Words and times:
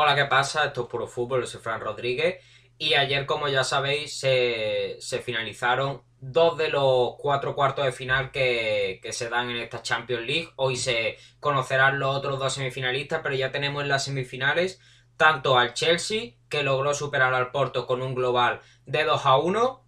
Hola, 0.00 0.14
¿qué 0.14 0.26
pasa? 0.26 0.66
Esto 0.66 0.82
es 0.82 0.86
Puro 0.86 1.08
Fútbol, 1.08 1.44
soy 1.48 1.60
Fran 1.60 1.80
Rodríguez. 1.80 2.36
Y 2.78 2.94
ayer, 2.94 3.26
como 3.26 3.48
ya 3.48 3.64
sabéis, 3.64 4.16
se, 4.16 4.96
finalizaron 5.24 6.02
dos 6.20 6.56
de 6.56 6.68
los 6.68 7.16
cuatro 7.18 7.56
cuartos 7.56 7.84
de 7.84 7.90
final 7.90 8.30
que, 8.30 9.00
se 9.10 9.28
dan 9.28 9.50
en 9.50 9.56
esta 9.56 9.82
Champions 9.82 10.24
League. 10.24 10.50
Hoy 10.54 10.76
se 10.76 11.16
conocerán 11.40 11.98
los 11.98 12.14
otros 12.14 12.38
dos 12.38 12.52
semifinalistas, 12.52 13.22
pero 13.24 13.34
ya 13.34 13.50
tenemos 13.50 13.82
en 13.82 13.88
las 13.88 14.04
semifinales 14.04 14.80
tanto 15.16 15.58
al 15.58 15.74
Chelsea, 15.74 16.34
que 16.48 16.62
logró 16.62 16.94
superar 16.94 17.34
al 17.34 17.50
Porto 17.50 17.84
con 17.84 18.00
un 18.00 18.14
global 18.14 18.60
de 18.86 19.02
2 19.02 19.26
a 19.26 19.36
1, 19.36 19.84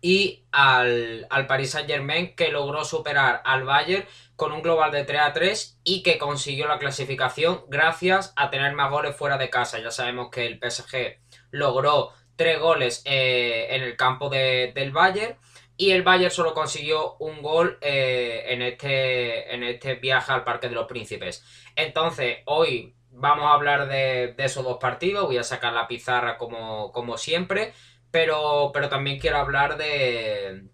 y 0.00 0.44
al, 0.52 1.26
al 1.28 1.46
Paris 1.48 1.72
Saint 1.72 1.88
Germain, 1.88 2.36
que 2.36 2.52
logró 2.52 2.84
superar 2.84 3.42
al 3.44 3.64
Bayern 3.64 4.06
con 4.40 4.52
un 4.52 4.62
global 4.62 4.90
de 4.90 5.04
3 5.04 5.20
a 5.20 5.32
3 5.34 5.80
y 5.84 6.02
que 6.02 6.16
consiguió 6.16 6.66
la 6.66 6.78
clasificación 6.78 7.62
gracias 7.68 8.32
a 8.36 8.48
tener 8.48 8.72
más 8.72 8.90
goles 8.90 9.14
fuera 9.14 9.36
de 9.36 9.50
casa. 9.50 9.78
Ya 9.80 9.90
sabemos 9.90 10.30
que 10.30 10.46
el 10.46 10.58
PSG 10.58 11.20
logró 11.50 12.14
3 12.36 12.58
goles 12.58 13.02
eh, 13.04 13.66
en 13.68 13.82
el 13.82 13.98
campo 13.98 14.30
del 14.30 14.92
Bayern 14.92 15.36
y 15.76 15.90
el 15.90 16.02
Bayern 16.02 16.30
solo 16.30 16.54
consiguió 16.54 17.16
un 17.18 17.42
gol 17.42 17.76
eh, 17.82 18.44
en, 18.46 18.62
este, 18.62 19.54
en 19.54 19.62
este 19.62 19.96
viaje 19.96 20.32
al 20.32 20.42
Parque 20.42 20.70
de 20.70 20.74
los 20.74 20.86
Príncipes. 20.86 21.44
Entonces, 21.76 22.38
hoy 22.46 22.94
vamos 23.10 23.44
a 23.44 23.52
hablar 23.52 23.88
de, 23.88 24.34
esos 24.38 24.64
dos 24.64 24.78
partidos. 24.78 25.26
Voy 25.26 25.36
a 25.36 25.42
sacar 25.42 25.74
la 25.74 25.86
pizarra 25.86 26.38
como, 26.38 26.92
como 26.92 27.18
siempre, 27.18 27.74
pero, 28.10 28.70
pero 28.72 28.88
también 28.88 29.18
quiero 29.18 29.36
hablar 29.36 29.76
de 29.76 30.70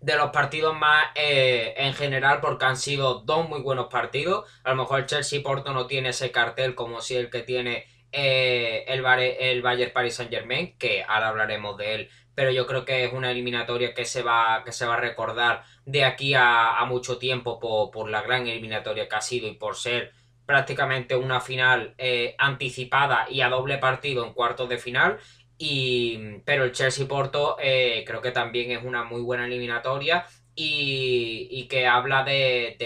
de 0.00 0.16
los 0.16 0.30
partidos 0.30 0.76
más 0.76 1.08
eh, 1.14 1.74
en 1.76 1.92
general 1.94 2.40
porque 2.40 2.64
han 2.64 2.76
sido 2.76 3.20
dos 3.20 3.48
muy 3.48 3.60
buenos 3.60 3.88
partidos. 3.88 4.50
A 4.64 4.70
lo 4.70 4.76
mejor 4.76 5.00
el 5.00 5.06
Chelsea 5.06 5.42
Porto 5.42 5.72
no 5.72 5.86
tiene 5.86 6.10
ese 6.10 6.30
cartel 6.30 6.74
como 6.74 7.00
si 7.00 7.16
el 7.16 7.30
que 7.30 7.42
tiene 7.42 7.86
eh, 8.12 8.84
el, 8.88 9.04
el 9.04 9.62
Bayern 9.62 9.92
Paris 9.92 10.14
Saint 10.14 10.32
Germain, 10.32 10.76
que 10.78 11.04
ahora 11.06 11.28
hablaremos 11.28 11.76
de 11.76 11.94
él, 11.94 12.10
pero 12.34 12.50
yo 12.50 12.66
creo 12.66 12.84
que 12.84 13.04
es 13.04 13.12
una 13.12 13.30
eliminatoria 13.30 13.94
que 13.94 14.04
se 14.04 14.22
va, 14.22 14.62
que 14.64 14.72
se 14.72 14.86
va 14.86 14.94
a 14.94 15.00
recordar 15.00 15.64
de 15.84 16.04
aquí 16.04 16.34
a, 16.34 16.82
mucho 16.88 17.18
tiempo 17.18 17.60
por, 17.60 18.08
la 18.08 18.22
gran 18.22 18.46
eliminatoria 18.46 19.08
que 19.08 19.16
ha 19.16 19.20
sido 19.20 19.46
y 19.46 19.54
por 19.54 19.76
ser 19.76 20.12
prácticamente 20.46 21.14
una 21.14 21.40
final 21.40 21.94
eh, 21.98 22.34
anticipada 22.38 23.26
y 23.30 23.42
a 23.42 23.48
doble 23.48 23.78
partido 23.78 24.24
en 24.26 24.32
cuartos 24.32 24.68
de 24.68 24.78
final 24.78 25.18
y, 25.62 26.38
pero 26.46 26.64
el 26.64 26.72
Chelsea 26.72 27.06
Porto 27.06 27.58
eh, 27.60 28.02
creo 28.06 28.22
que 28.22 28.30
también 28.30 28.70
es 28.70 28.82
una 28.82 29.04
muy 29.04 29.20
buena 29.20 29.44
eliminatoria 29.44 30.26
y, 30.54 31.66
que 31.68 31.86
habla 31.86 32.24
de, 32.24 32.76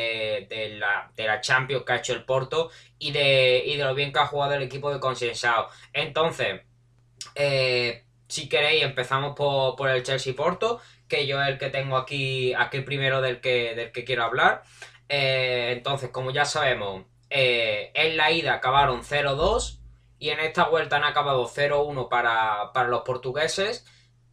la, 0.81 1.09
de 1.15 1.25
la 1.25 1.41
Champions 1.41 1.85
que 1.85 1.93
ha 1.93 1.97
hecho 1.99 2.15
el 2.15 2.25
Porto 2.25 2.71
y 2.99 3.13
de, 3.13 3.63
y 3.65 3.77
de 3.77 3.85
lo 3.85 3.95
bien 3.95 4.13
que 4.13 4.19
ha 4.19 4.27
jugado 4.27 4.55
el 4.55 4.63
equipo 4.65 4.93
de 4.93 4.99
Consensado. 4.99 5.69
Entonces, 5.93 6.63
eh, 7.37 8.03
si 8.27 8.49
queréis, 8.49 8.83
empezamos 8.83 9.37
por, 9.37 9.89
el 9.89 10.03
Chelsea 10.03 10.35
Porto, 10.35 10.81
que 11.09 11.29
yo 11.29 11.41
es 11.41 11.49
el 11.51 11.59
que 11.59 11.71
tengo 11.71 11.97
aquí, 11.97 12.55
aquí 12.55 12.81
primero 12.81 13.21
del 13.21 13.41
que, 13.41 13.77
del 13.77 13.93
que 13.93 14.05
quiero 14.05 14.25
hablar. 14.25 14.65
Eh, 15.09 15.75
entonces, 15.77 16.11
como 16.11 16.33
ya 16.33 16.45
sabemos, 16.45 17.05
en 17.31 18.17
la 18.17 18.33
ida 18.33 18.55
acabaron 18.55 19.05
0-2 19.05 19.84
y 20.19 20.31
en 20.31 20.41
esta 20.41 20.69
vuelta 20.69 20.97
han 20.97 21.05
acabado 21.05 21.47
0-1 21.47 22.09
para, 22.09 22.71
los 22.89 23.03
portugueses. 23.03 23.85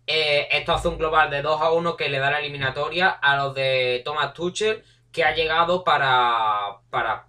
Eh, 0.07 0.47
esto 0.51 0.73
hace 0.73 0.87
un 0.87 0.97
global 0.97 1.29
de 1.29 1.41
2 1.41 1.61
a 1.61 1.71
1 1.71 1.95
que 1.95 2.09
le 2.09 2.19
da 2.19 2.31
la 2.31 2.39
eliminatoria 2.39 3.09
a 3.09 3.35
los 3.37 3.53
de 3.53 4.01
Thomas 4.05 4.33
Tuchel, 4.33 4.83
que 5.11 5.23
ha 5.23 5.35
llegado 5.35 5.83
para, 5.83 6.79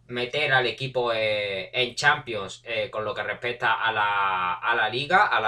meter 0.07 0.53
al 0.53 0.67
equipo 0.67 1.13
eh, 1.13 1.71
en 1.73 1.95
Champions 1.95 2.63
eh, 2.65 2.91
con 2.91 3.05
lo 3.05 3.15
que 3.15 3.23
respecta 3.23 3.75
a 3.75 3.93
la, 3.93 4.89
liga, 4.91 5.27
a 5.27 5.41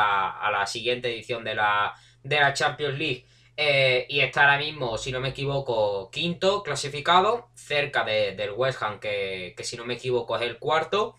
la, 0.51 0.67
siguiente 0.67 1.13
edición 1.13 1.45
de 1.45 1.55
la, 1.55 1.95
de 2.23 2.41
la 2.41 2.53
Champions 2.53 2.99
League. 2.99 3.27
y 4.09 4.21
está 4.21 4.43
ahora 4.43 4.59
mismo, 4.59 4.99
si 4.99 5.13
no 5.13 5.21
me 5.21 5.29
equivoco, 5.29 6.11
quinto 6.11 6.63
clasificado, 6.63 7.51
cerca 7.55 8.05
del 8.05 8.51
West 8.53 8.83
Ham, 8.83 8.99
que, 8.99 9.55
que 9.57 9.65
si 9.65 9.77
no 9.77 9.85
me 9.85 9.95
equivoco 9.95 10.37
es 10.37 10.43
el 10.43 10.59
cuarto. 10.59 11.17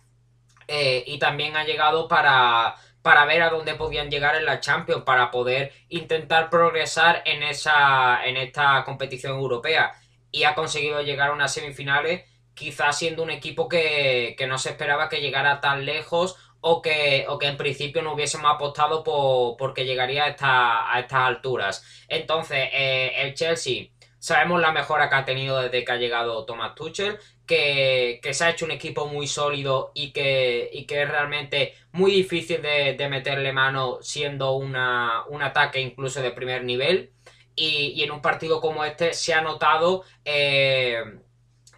Eh, 0.68 1.04
y 1.06 1.18
también 1.18 1.56
ha 1.56 1.64
llegado 1.64 2.08
para, 2.08 2.74
para 3.02 3.24
ver 3.24 3.42
a 3.42 3.50
dónde 3.50 3.74
podían 3.74 4.10
llegar 4.10 4.34
en 4.36 4.44
la 4.44 4.60
Champions, 4.60 5.04
para 5.04 5.30
poder 5.30 5.72
intentar 5.88 6.50
progresar 6.50 7.22
en, 7.24 7.42
esa, 7.42 8.24
en 8.24 8.36
esta 8.36 8.82
competición 8.84 9.34
europea. 9.38 9.92
Y 10.32 10.44
ha 10.44 10.54
conseguido 10.54 11.02
llegar 11.02 11.30
a 11.30 11.32
unas 11.32 11.52
semifinales, 11.54 12.24
quizás 12.54 12.98
siendo 12.98 13.22
un 13.22 13.30
equipo 13.30 13.68
que, 13.68 14.36
no 14.48 14.58
se 14.58 14.70
esperaba 14.70 15.08
que 15.08 15.20
llegara 15.20 15.60
tan 15.60 15.84
lejos 15.84 16.36
o 16.60 16.82
que, 16.82 17.26
o 17.28 17.38
que 17.38 17.46
en 17.46 17.56
principio 17.56 18.02
no 18.02 18.14
hubiésemos 18.14 18.52
apostado 18.52 19.04
por, 19.04 19.56
porque 19.56 19.84
llegaría 19.84 20.24
a, 20.24 20.28
esta, 20.28 20.92
a 20.92 20.98
estas 21.00 21.20
alturas. 21.20 21.84
Entonces, 22.08 22.70
eh, 22.72 23.12
el 23.22 23.34
Chelsea, 23.34 23.90
sabemos 24.26 24.60
la 24.60 24.72
mejora 24.72 25.08
que 25.08 25.14
ha 25.14 25.24
tenido 25.24 25.62
desde 25.62 25.84
que 25.84 25.92
ha 25.92 25.96
llegado 25.96 26.44
Thomas 26.44 26.74
Tuchel 26.74 27.16
que, 27.46 28.18
se 28.32 28.44
ha 28.44 28.50
hecho 28.50 28.64
un 28.64 28.72
equipo 28.72 29.06
muy 29.06 29.28
sólido 29.28 29.92
y 29.94 30.10
que, 30.10 30.68
es 30.72 31.08
realmente 31.08 31.74
muy 31.92 32.10
difícil 32.10 32.60
de, 32.60 33.08
meterle 33.08 33.52
mano 33.52 33.98
siendo 34.02 34.54
una, 34.54 35.22
un 35.28 35.42
ataque 35.42 35.80
incluso 35.80 36.22
de 36.22 36.32
primer 36.32 36.64
nivel. 36.64 37.12
Y, 37.54 38.02
en 38.02 38.10
un 38.10 38.20
partido 38.20 38.60
como 38.60 38.84
este 38.84 39.14
se 39.14 39.32
ha 39.32 39.42
notado 39.42 40.02
eh, 40.24 41.04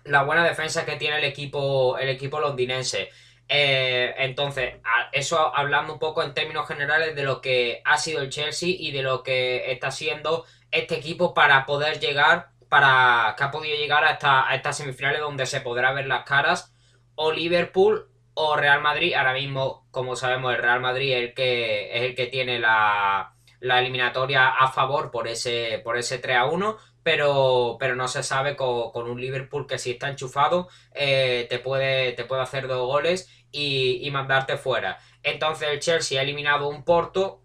la 0.05 0.23
buena 0.23 0.43
defensa 0.43 0.87
que 0.87 0.97
tiene 0.97 1.19
el 1.19 1.25
equipo, 1.25 1.99
el 1.99 2.09
equipo 2.09 2.41
londinense. 2.41 3.11
Eh, 3.47 4.15
entonces, 4.17 4.77
eso 5.13 5.55
hablando 5.55 5.93
un 5.93 5.99
poco 5.99 6.23
en 6.23 6.33
términos 6.33 6.67
generales 6.67 7.15
de 7.15 7.25
lo 7.25 7.43
que 7.43 7.83
ha 7.85 7.99
sido 7.99 8.23
el 8.23 8.31
Chelsea 8.31 8.71
y 8.71 8.91
de 8.91 9.03
lo 9.03 9.23
que 9.23 9.71
está 9.71 9.91
siendo 9.91 10.47
este 10.71 10.97
equipo 10.97 11.35
para 11.35 11.67
poder 11.67 12.01
llegar 12.01 12.51
para 12.69 13.35
que 13.37 13.45
ha 13.45 13.51
podido 13.51 13.77
llegar 13.77 14.05
a, 14.05 14.13
esta, 14.13 14.55
estas 14.55 14.77
semifinales 14.77 15.21
donde 15.21 15.47
se 15.47 15.61
podrá 15.61 15.93
ver 15.93 16.07
las 16.07 16.25
caras 16.25 16.73
o 17.15 17.33
Liverpool 17.33 18.09
o 18.35 18.57
Real 18.57 18.81
Madrid. 18.83 19.15
Ahora 19.15 19.33
mismo, 19.33 19.87
como 19.91 20.17
sabemos, 20.17 20.55
el 20.55 20.63
Real 20.63 20.81
Madrid 20.81 21.13
es 21.13 21.23
el 21.23 21.35
que, 21.35 21.97
es 21.97 22.03
el 22.03 22.15
que 22.15 22.27
tiene 22.27 22.59
la, 22.59 23.35
eliminatoria 23.61 24.49
a 24.49 24.71
favor 24.71 25.11
por 25.11 25.27
ese, 25.29 25.81
por 25.83 25.97
ese 25.97 26.19
3 26.19 26.37
a 26.37 26.45
1. 26.47 26.77
Pero, 27.03 27.79
pero 27.81 27.97
no 27.97 28.07
se 28.07 28.23
sabe 28.23 28.55
con, 28.55 29.11
un 29.11 29.19
Liverpool 29.19 29.67
que 29.67 29.79
si 29.79 29.93
está 29.93 30.11
enchufado 30.11 30.69
eh, 30.95 31.47
te, 31.49 31.59
puede, 31.59 32.13
te 32.13 32.27
puede 32.27 32.43
hacer 32.43 32.69
dos 32.69 32.87
goles 32.87 33.31
y, 33.51 34.07
mandarte 34.13 34.59
fuera. 34.59 34.99
Entonces 35.23 35.69
el 35.71 35.81
Chelsea 35.81 36.21
ha 36.21 36.23
eliminado 36.23 36.69
un 36.69 36.85
Porto 36.85 37.41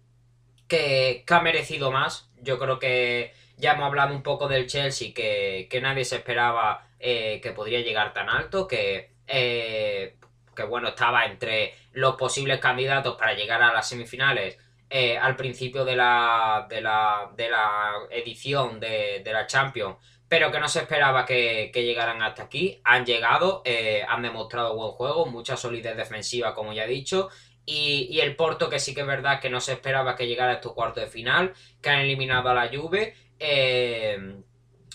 que 0.68 1.24
ha 1.26 1.40
merecido 1.40 1.90
más. 1.90 2.23
Yo 2.44 2.58
creo 2.58 2.78
que, 2.78 3.32
ya 3.56 3.72
hemos 3.72 3.86
hablado 3.86 4.14
un 4.14 4.22
poco 4.22 4.48
del 4.48 4.66
Chelsea, 4.66 5.12
que, 5.14 5.68
nadie 5.82 6.04
se 6.04 6.16
esperaba 6.16 6.86
eh, 6.98 7.40
que 7.42 7.52
podría 7.52 7.80
llegar 7.80 8.12
tan 8.12 8.28
alto, 8.28 8.66
que, 8.66 9.12
eh, 9.26 10.16
que 10.54 10.62
bueno, 10.64 10.88
estaba 10.88 11.24
entre 11.26 11.74
los 11.92 12.16
posibles 12.16 12.58
candidatos 12.58 13.16
para 13.16 13.34
llegar 13.34 13.62
a 13.62 13.72
las 13.72 13.88
semifinales 13.88 14.58
eh, 14.90 15.16
al 15.16 15.36
principio 15.36 15.84
de 15.84 15.96
la, 15.96 16.66
de 16.68 16.80
la, 16.80 17.30
de 17.36 17.50
la 17.50 17.92
edición 18.10 18.80
de, 18.80 19.22
la 19.24 19.46
Champions, 19.46 19.96
pero 20.28 20.50
que 20.50 20.60
no 20.60 20.68
se 20.68 20.80
esperaba 20.80 21.24
que, 21.24 21.70
llegaran 21.74 22.22
hasta 22.22 22.44
aquí. 22.44 22.80
Han 22.84 23.06
llegado, 23.06 23.62
han 24.08 24.22
demostrado 24.22 24.74
buen 24.74 24.92
juego, 24.92 25.26
mucha 25.26 25.56
solidez 25.56 25.96
defensiva, 25.96 26.54
como 26.54 26.72
ya 26.72 26.84
he 26.84 26.88
dicho, 26.88 27.28
y, 27.66 28.20
el 28.20 28.36
Porto, 28.36 28.68
que 28.68 28.78
sí 28.78 28.94
que 28.94 29.00
es 29.02 29.06
verdad 29.06 29.40
que 29.40 29.50
no 29.50 29.60
se 29.60 29.72
esperaba 29.72 30.16
que 30.16 30.26
llegara 30.26 30.52
a 30.52 30.54
estos 30.56 30.72
cuartos 30.72 31.04
de 31.04 31.10
final, 31.10 31.54
que 31.80 31.90
han 31.90 32.00
eliminado 32.00 32.50
a 32.50 32.54
la 32.54 32.68
Juve 32.68 33.14
eh, 33.38 34.36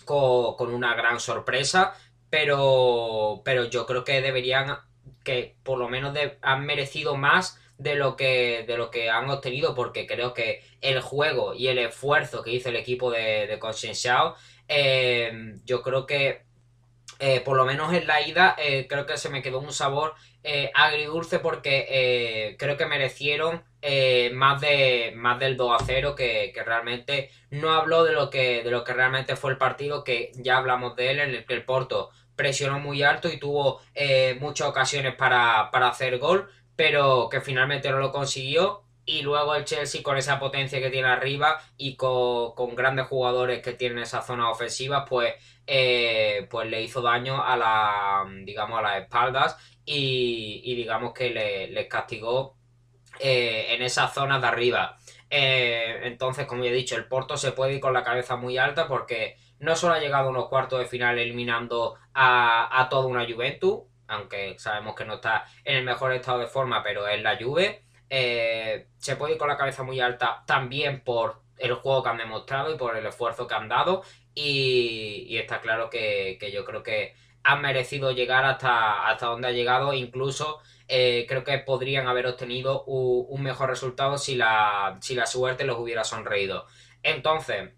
con, 0.05 0.73
una 0.73 0.93
gran 0.95 1.19
sorpresa, 1.19 1.93
pero, 2.29 3.41
pero 3.43 3.65
yo 3.65 3.85
creo 3.85 4.03
que 4.03 4.21
deberían, 4.21 4.77
que 5.23 5.55
por 5.63 5.79
lo 5.79 5.89
menos 5.89 6.15
han 6.41 6.65
merecido 6.65 7.15
más 7.15 7.59
de 7.77 7.95
lo 7.95 8.17
que 8.17 8.65
de 8.67 8.75
lo 8.75 8.91
que 8.91 9.09
han 9.09 9.29
obtenido 9.29 9.73
porque 9.73 10.05
creo 10.05 10.33
que 10.33 10.61
el 10.81 10.99
juego 10.99 11.53
y 11.53 11.69
el 11.69 11.77
esfuerzo 11.77 12.43
que 12.43 12.51
hizo 12.51 12.67
el 12.67 12.75
equipo 12.75 13.09
de, 13.09 13.47
de 13.47 13.57
eh, 14.67 15.55
yo 15.63 15.81
creo 15.81 16.05
que 16.05 16.43
eh, 17.19 17.39
por 17.39 17.55
lo 17.55 17.63
menos 17.63 17.93
en 17.93 18.05
la 18.05 18.21
ida 18.27 18.57
creo 18.89 19.05
que 19.05 19.17
se 19.17 19.29
me 19.29 19.41
quedó 19.41 19.59
un 19.59 19.71
sabor 19.71 20.13
agridulce 20.73 21.39
porque 21.39 22.55
creo 22.57 22.77
que 22.77 22.85
merecieron 22.85 23.63
eh, 23.81 24.31
más, 24.33 24.59
de, 24.59 25.13
más 25.15 25.39
del 25.39 25.55
2 25.55 25.81
a 25.81 25.85
0 25.85 26.13
que, 26.15 26.53
realmente 26.65 27.29
no 27.49 27.71
habló 27.71 28.03
de 28.03 28.11
lo, 28.11 28.29
que, 28.29 28.61
de 28.61 28.71
lo 28.71 28.83
que 28.83 28.93
realmente 28.93 29.37
fue 29.37 29.51
el 29.51 29.57
partido, 29.57 30.03
que 30.03 30.31
ya 30.35 30.57
hablamos 30.57 30.95
de 30.97 31.11
él, 31.11 31.19
en 31.19 31.29
el 31.29 31.45
que 31.45 31.53
el 31.53 31.63
Porto 31.63 32.09
presionó 32.35 32.79
muy 32.79 33.03
alto 33.03 33.29
y 33.29 33.39
tuvo 33.39 33.81
eh, 33.95 34.37
muchas 34.41 34.67
ocasiones 34.67 35.15
para, 35.15 35.69
hacer 35.69 36.17
gol, 36.17 36.49
pero 36.75 37.29
que 37.29 37.39
finalmente 37.41 37.89
no 37.89 37.99
lo 37.99 38.11
consiguió. 38.11 38.83
Y 39.09 39.23
luego 39.23 39.55
el 39.55 39.65
Chelsea 39.65 40.03
con 40.03 40.17
esa 40.17 40.37
potencia 40.37 40.79
que 40.79 40.91
tiene 40.91 41.07
arriba 41.07 41.59
y 41.77 41.95
con, 41.95 42.75
grandes 42.75 43.07
jugadores 43.07 43.59
que 43.59 43.73
tienen 43.73 43.97
esa 43.97 44.21
zona 44.21 44.51
ofensiva, 44.51 45.03
pues, 45.03 45.33
eh, 45.65 46.45
pues 46.47 46.69
le 46.69 46.83
hizo 46.83 47.01
daño 47.01 47.43
a 47.43 47.57
la, 47.57 48.23
digamos, 48.43 48.77
a 48.77 48.83
las 48.83 49.01
espaldas 49.01 49.57
y, 49.83 50.75
digamos 50.75 51.11
que 51.13 51.31
le, 51.31 51.71
les 51.71 51.87
castigó 51.87 52.55
en 53.19 53.81
esas 53.81 54.13
zonas 54.13 54.41
de 54.41 54.47
arriba. 54.47 54.99
entonces, 55.31 56.45
como 56.45 56.63
ya 56.63 56.69
he 56.69 56.73
dicho, 56.73 56.95
el 56.95 57.07
Porto 57.07 57.35
se 57.35 57.53
puede 57.53 57.73
ir 57.73 57.79
con 57.79 57.93
la 57.93 58.03
cabeza 58.03 58.35
muy 58.35 58.59
alta 58.59 58.87
porque 58.87 59.37
no 59.57 59.75
solo 59.75 59.95
ha 59.95 59.99
llegado 59.99 60.27
a 60.27 60.31
unos 60.31 60.49
cuartos 60.49 60.79
de 60.81 60.85
final 60.85 61.17
eliminando 61.17 61.95
a, 62.13 62.79
a 62.79 62.89
toda 62.89 63.07
una 63.07 63.25
Juventus, 63.25 63.79
aunque 64.07 64.53
sabemos 64.59 64.93
que 64.95 65.05
no 65.05 65.15
está 65.15 65.45
en 65.63 65.77
el 65.77 65.83
mejor 65.83 66.13
estado 66.13 66.37
de 66.37 66.47
forma, 66.47 66.83
pero 66.83 67.07
es 67.07 67.23
la 67.23 67.37
Juve. 67.37 67.88
Eh, 68.09 68.87
se 68.97 69.15
puede 69.15 69.33
ir 69.33 69.37
con 69.37 69.49
la 69.49 69.57
cabeza 69.57 69.83
muy 69.83 69.99
alta 69.99 70.43
también 70.45 71.01
por 71.01 71.41
el 71.57 71.73
juego 71.73 72.03
que 72.03 72.09
han 72.09 72.17
demostrado 72.17 72.73
y 72.73 72.77
por 72.77 72.97
el 72.97 73.05
esfuerzo 73.05 73.47
que 73.47 73.55
han 73.55 73.67
dado. 73.69 74.03
Y, 74.33 75.37
está 75.37 75.61
claro 75.61 75.89
que, 75.89 76.37
yo 76.53 76.65
creo 76.65 76.83
que 76.83 77.15
han 77.43 77.61
merecido 77.61 78.11
llegar 78.11 78.45
hasta, 78.45 79.07
hasta 79.07 79.27
donde 79.27 79.49
ha 79.49 79.51
llegado. 79.51 79.93
Incluso 79.93 80.59
eh, 80.87 81.25
creo 81.27 81.43
que 81.43 81.59
podrían 81.59 82.07
haber 82.07 82.27
obtenido 82.27 82.83
un, 82.85 83.43
mejor 83.43 83.69
resultado 83.69 84.17
si 84.17 84.35
la, 84.35 84.97
si 85.01 85.15
la 85.15 85.25
suerte 85.25 85.65
los 85.65 85.77
hubiera 85.77 86.03
sonreído. 86.03 86.65
Entonces, 87.03 87.71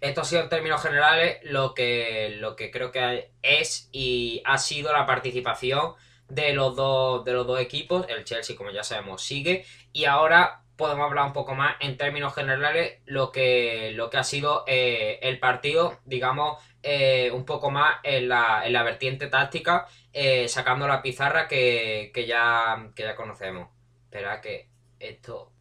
esto 0.00 0.22
ha 0.22 0.24
sido 0.24 0.42
en 0.42 0.48
términos 0.48 0.82
generales 0.82 1.38
lo 1.44 1.74
que, 1.74 2.36
lo 2.40 2.56
que 2.56 2.70
creo 2.70 2.90
que 2.90 3.30
es 3.42 3.88
y 3.92 4.42
ha 4.44 4.58
sido 4.58 4.92
la 4.92 5.06
participación 5.06 5.94
de 6.32 6.54
los 6.54 6.74
dos, 6.74 7.24
de 7.24 7.32
los 7.32 7.46
dos 7.46 7.60
equipos. 7.60 8.06
El 8.08 8.24
Chelsea, 8.24 8.56
como 8.56 8.70
ya 8.70 8.82
sabemos, 8.82 9.22
sigue. 9.22 9.64
Y 9.92 10.06
ahora 10.06 10.62
podemos 10.76 11.04
hablar 11.06 11.26
un 11.26 11.32
poco 11.32 11.54
más 11.54 11.76
en 11.80 11.96
términos 11.96 12.34
generales 12.34 13.00
lo 13.04 13.30
que, 13.30 13.92
lo 13.94 14.08
que 14.10 14.16
ha 14.16 14.24
sido 14.24 14.64
eh, 14.66 15.18
el 15.22 15.38
partido, 15.38 16.00
digamos, 16.06 16.62
eh, 16.82 17.30
un 17.32 17.44
poco 17.44 17.70
más 17.70 17.96
en 18.02 18.28
la, 18.28 18.66
en 18.66 18.72
la 18.72 18.82
vertiente 18.82 19.26
táctica, 19.28 19.86
eh, 20.12 20.48
sacando 20.48 20.88
la 20.88 21.02
pizarra 21.02 21.46
que, 21.46 22.10
que, 22.14 22.26
ya, 22.26 22.90
que 22.96 23.02
ya 23.02 23.14
conocemos. 23.14 23.68
Espera 24.04 24.40
que 24.40 24.68
esto 24.98 25.52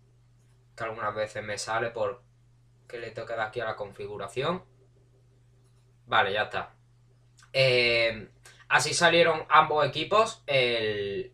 que 0.76 0.84
algunas 0.86 1.14
veces 1.14 1.44
me 1.44 1.58
sale 1.58 1.90
por 1.90 2.24
que 2.88 2.98
le 2.98 3.12
toca 3.12 3.36
dar 3.36 3.50
aquí 3.50 3.60
a 3.60 3.66
la 3.66 3.76
configuración. 3.76 4.64
Vale, 6.08 6.34
ya 6.34 6.44
está. 6.44 6.74
Eh, 7.54 8.30
así 8.72 8.94
salieron 8.94 9.44
ambos 9.50 9.86
equipos. 9.86 10.44
El, 10.48 11.34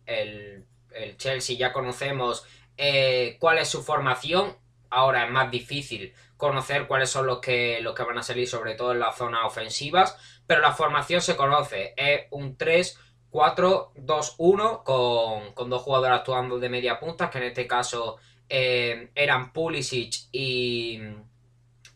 Chelsea 1.16 1.56
ya 1.56 1.72
conocemos 1.72 2.44
eh, 2.76 3.36
cuál 3.40 3.58
es 3.58 3.68
su 3.68 3.82
formación. 3.82 4.56
Ahora 4.90 5.24
es 5.24 5.30
más 5.30 5.50
difícil 5.50 6.12
conocer 6.36 6.86
cuáles 6.86 7.10
son 7.10 7.26
los 7.26 7.40
que, 7.40 7.80
los 7.80 7.94
que 7.94 8.02
van 8.02 8.18
a 8.18 8.22
salir, 8.22 8.48
sobre 8.48 8.74
todo 8.74 8.92
en 8.92 9.00
las 9.00 9.16
zonas 9.16 9.42
ofensivas. 9.44 10.16
Pero 10.46 10.60
la 10.60 10.72
formación 10.72 11.20
se 11.20 11.36
conoce. 11.36 11.94
Es 11.96 12.26
un 12.30 12.56
3. 12.56 12.98
4-2-1 13.30 14.84
con, 14.84 15.52
con, 15.52 15.68
dos 15.68 15.82
jugadores 15.82 16.16
actuando 16.16 16.58
de 16.58 16.70
media 16.70 16.98
punta, 16.98 17.28
que 17.28 17.36
en 17.36 17.44
este 17.44 17.66
caso 17.66 18.16
eh, 18.48 19.10
eran 19.14 19.52
Pulisic 19.52 20.28
y, 20.32 20.98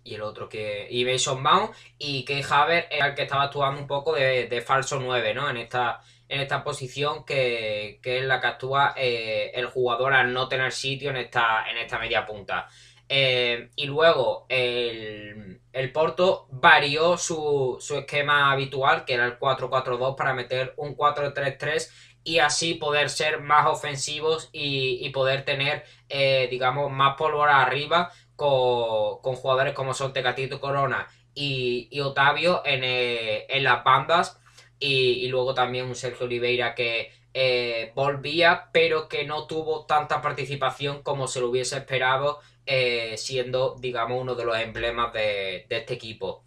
y 0.05 0.15
el 0.15 0.23
otro 0.23 0.49
que. 0.49 0.87
Y 0.91 1.05
Mason 1.05 1.43
Mount 1.43 1.73
y 1.99 2.25
que 2.25 2.45
Haver 2.49 2.89
era 2.91 3.09
el 3.09 3.15
que 3.15 3.23
estaba 3.23 3.45
actuando 3.45 3.81
un 3.81 3.87
poco 3.87 4.15
de, 4.15 4.65
falso 4.67 4.99
9, 5.01 5.35
¿no? 5.35 5.49
En 5.49 5.57
esta, 5.57 6.01
en 6.29 6.41
esta 6.41 6.65
posición 6.65 7.25
que, 7.25 8.01
es 8.03 8.25
la 8.25 8.41
que 8.41 8.47
actúa 8.47 8.95
eh, 8.97 9.53
el 9.55 9.67
jugador 9.67 10.15
al 10.15 10.33
no 10.33 10.49
tener 10.49 10.73
sitio 10.73 11.11
en 11.11 11.17
esta, 11.17 11.65
en 11.71 11.79
esta 11.79 11.99
media 11.99 12.27
punta. 12.27 12.69
Eh, 13.09 13.71
y 13.77 13.87
luego 13.87 14.47
el, 14.49 15.61
el 15.73 15.93
Porto 15.93 16.47
varió 16.51 17.17
su, 17.17 17.79
esquema 17.99 18.53
habitual, 18.53 19.05
que 19.05 19.15
era 19.15 19.27
el 19.27 19.39
4-4-2, 19.39 20.17
para 20.17 20.35
meter 20.35 20.75
un 20.77 20.97
4-3-3 20.97 21.91
y 22.25 22.39
así 22.39 22.75
poder 22.75 23.11
ser 23.11 23.41
más 23.41 23.67
ofensivos 23.67 24.49
y, 24.53 25.09
poder 25.11 25.45
tener, 25.45 25.85
eh, 26.09 26.47
digamos, 26.51 26.91
más 26.91 27.17
pólvora 27.17 27.63
arriba 27.63 28.13
con, 28.43 29.37
jugadores 29.37 29.73
como 29.73 29.95
son 29.95 30.13
Tecatito 30.13 30.61
Corona 30.61 31.07
y, 31.33 32.01
Otavio 32.01 32.63
eh, 32.65 33.47
en, 33.49 33.65
las 33.65 33.85
bandas. 33.85 34.41
Y, 34.81 35.29
luego 35.29 35.55
también 35.55 35.87
un 35.87 35.95
Sergio 35.95 36.27
Oliveira 36.27 36.75
que 36.75 37.13
eh, 37.35 37.93
volvía, 37.95 38.69
pero 38.73 39.09
que 39.09 39.25
no 39.25 39.47
tuvo 39.47 39.87
tanta 39.87 40.21
participación 40.21 41.03
como 41.03 41.29
se 41.29 41.41
lo 41.41 41.51
hubiese 41.51 41.77
esperado, 41.77 42.41
eh, 42.67 43.15
siendo, 43.17 43.77
digamos, 43.79 44.21
uno 44.21 44.35
de 44.35 44.45
los 44.45 44.59
emblemas 44.59 45.13
de, 45.13 45.67
este 45.69 45.95
equipo. 45.95 46.45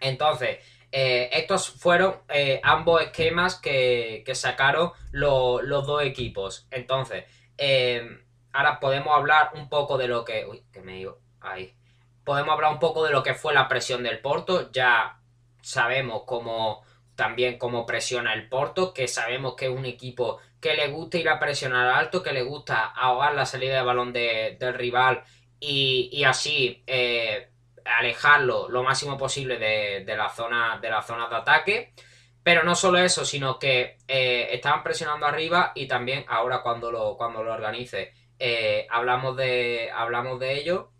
Entonces, 0.00 0.58
estos 0.92 1.68
fueron 1.68 2.14
ambos 2.62 3.02
esquemas 3.02 3.56
que, 3.56 4.22
sacaron 4.34 4.92
los 5.10 5.86
dos 5.86 6.04
equipos. 6.04 6.68
Entonces, 6.70 7.24
ahora 8.52 8.78
podemos 8.78 9.16
hablar 9.16 9.50
un 9.56 9.68
poco 9.68 9.98
de 9.98 10.06
lo 10.06 10.24
que... 10.24 10.46
Uy, 10.46 10.62
que 10.72 10.80
me 10.80 11.00
iba 11.00 11.16
ahí. 11.44 11.74
Podemos 12.24 12.54
hablar 12.54 12.72
un 12.72 12.78
poco 12.78 13.04
de 13.04 13.12
lo 13.12 13.22
que 13.22 13.34
fue 13.34 13.54
la 13.54 13.68
presión 13.68 14.02
del 14.02 14.20
Porto. 14.20 14.70
Ya 14.72 15.18
sabemos 15.62 16.22
cómo 16.26 16.82
también 17.16 17.58
cómo 17.58 17.86
presiona 17.86 18.34
el 18.34 18.48
Porto, 18.48 18.92
que 18.92 19.08
sabemos 19.08 19.54
que 19.54 19.66
es 19.66 19.70
un 19.70 19.84
equipo 19.84 20.40
que 20.60 20.74
le 20.74 20.88
gusta 20.88 21.18
ir 21.18 21.28
a 21.28 21.38
presionar 21.38 21.88
alto, 21.88 22.22
que 22.22 22.32
le 22.32 22.42
gusta 22.42 22.86
ahogar 22.86 23.34
la 23.34 23.46
salida 23.46 23.76
de 23.76 23.82
balón 23.82 24.12
del 24.12 24.74
rival 24.74 25.22
y, 25.60 26.24
así 26.24 26.82
eh, 26.86 27.50
alejarlo 27.84 28.68
lo 28.68 28.82
máximo 28.82 29.16
posible 29.16 29.58
de, 29.58 30.16
la 30.16 30.30
zona, 30.30 30.78
de 30.80 30.90
la 30.90 31.02
zona 31.02 31.28
de 31.28 31.36
ataque. 31.36 31.94
Pero 32.42 32.62
no 32.62 32.74
solo 32.74 32.98
eso, 32.98 33.24
sino 33.24 33.58
que 33.58 33.96
eh, 34.06 34.48
estaban 34.52 34.82
presionando 34.82 35.26
arriba 35.26 35.72
y 35.74 35.86
también 35.86 36.24
ahora 36.28 36.62
cuando 36.62 36.90
lo, 36.90 37.16
cuando 37.16 37.42
lo 37.42 37.52
organice 37.54 38.12
eh, 38.38 38.86
hablamos, 38.90 39.36
de, 39.36 39.90
hablamos 39.94 40.38
de 40.40 40.58
ello 40.58 40.93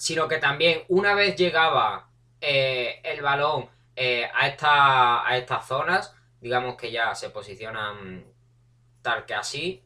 sino 0.00 0.28
que 0.28 0.38
también 0.38 0.82
una 0.88 1.12
vez 1.14 1.36
llegaba 1.36 2.08
eh, 2.40 3.02
el 3.04 3.20
balón 3.20 3.68
eh, 3.94 4.30
a, 4.32 4.48
esta, 4.48 5.28
a 5.28 5.36
estas 5.36 5.68
zonas, 5.68 6.16
digamos 6.40 6.76
que 6.76 6.90
ya 6.90 7.14
se 7.14 7.28
posicionan 7.28 8.24
tal 9.02 9.26
que 9.26 9.34
así, 9.34 9.84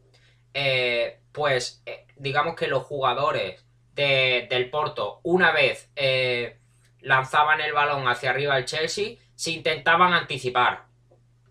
eh, 0.55 1.19
pues 1.33 1.83
digamos 2.15 2.55
que 2.55 2.69
los 2.69 2.85
jugadores 2.85 3.67
del 3.93 4.71
Porto, 4.71 5.19
una 5.25 5.51
vez 5.51 5.91
lanzaban 7.01 7.61
el 7.61 7.73
balón 7.73 8.07
hacia 8.07 8.31
arriba 8.31 8.57
el 8.57 8.67
Chelsea, 8.67 9.17
se 9.35 9.51
intentaban 9.51 10.13
anticipar. 10.13 10.85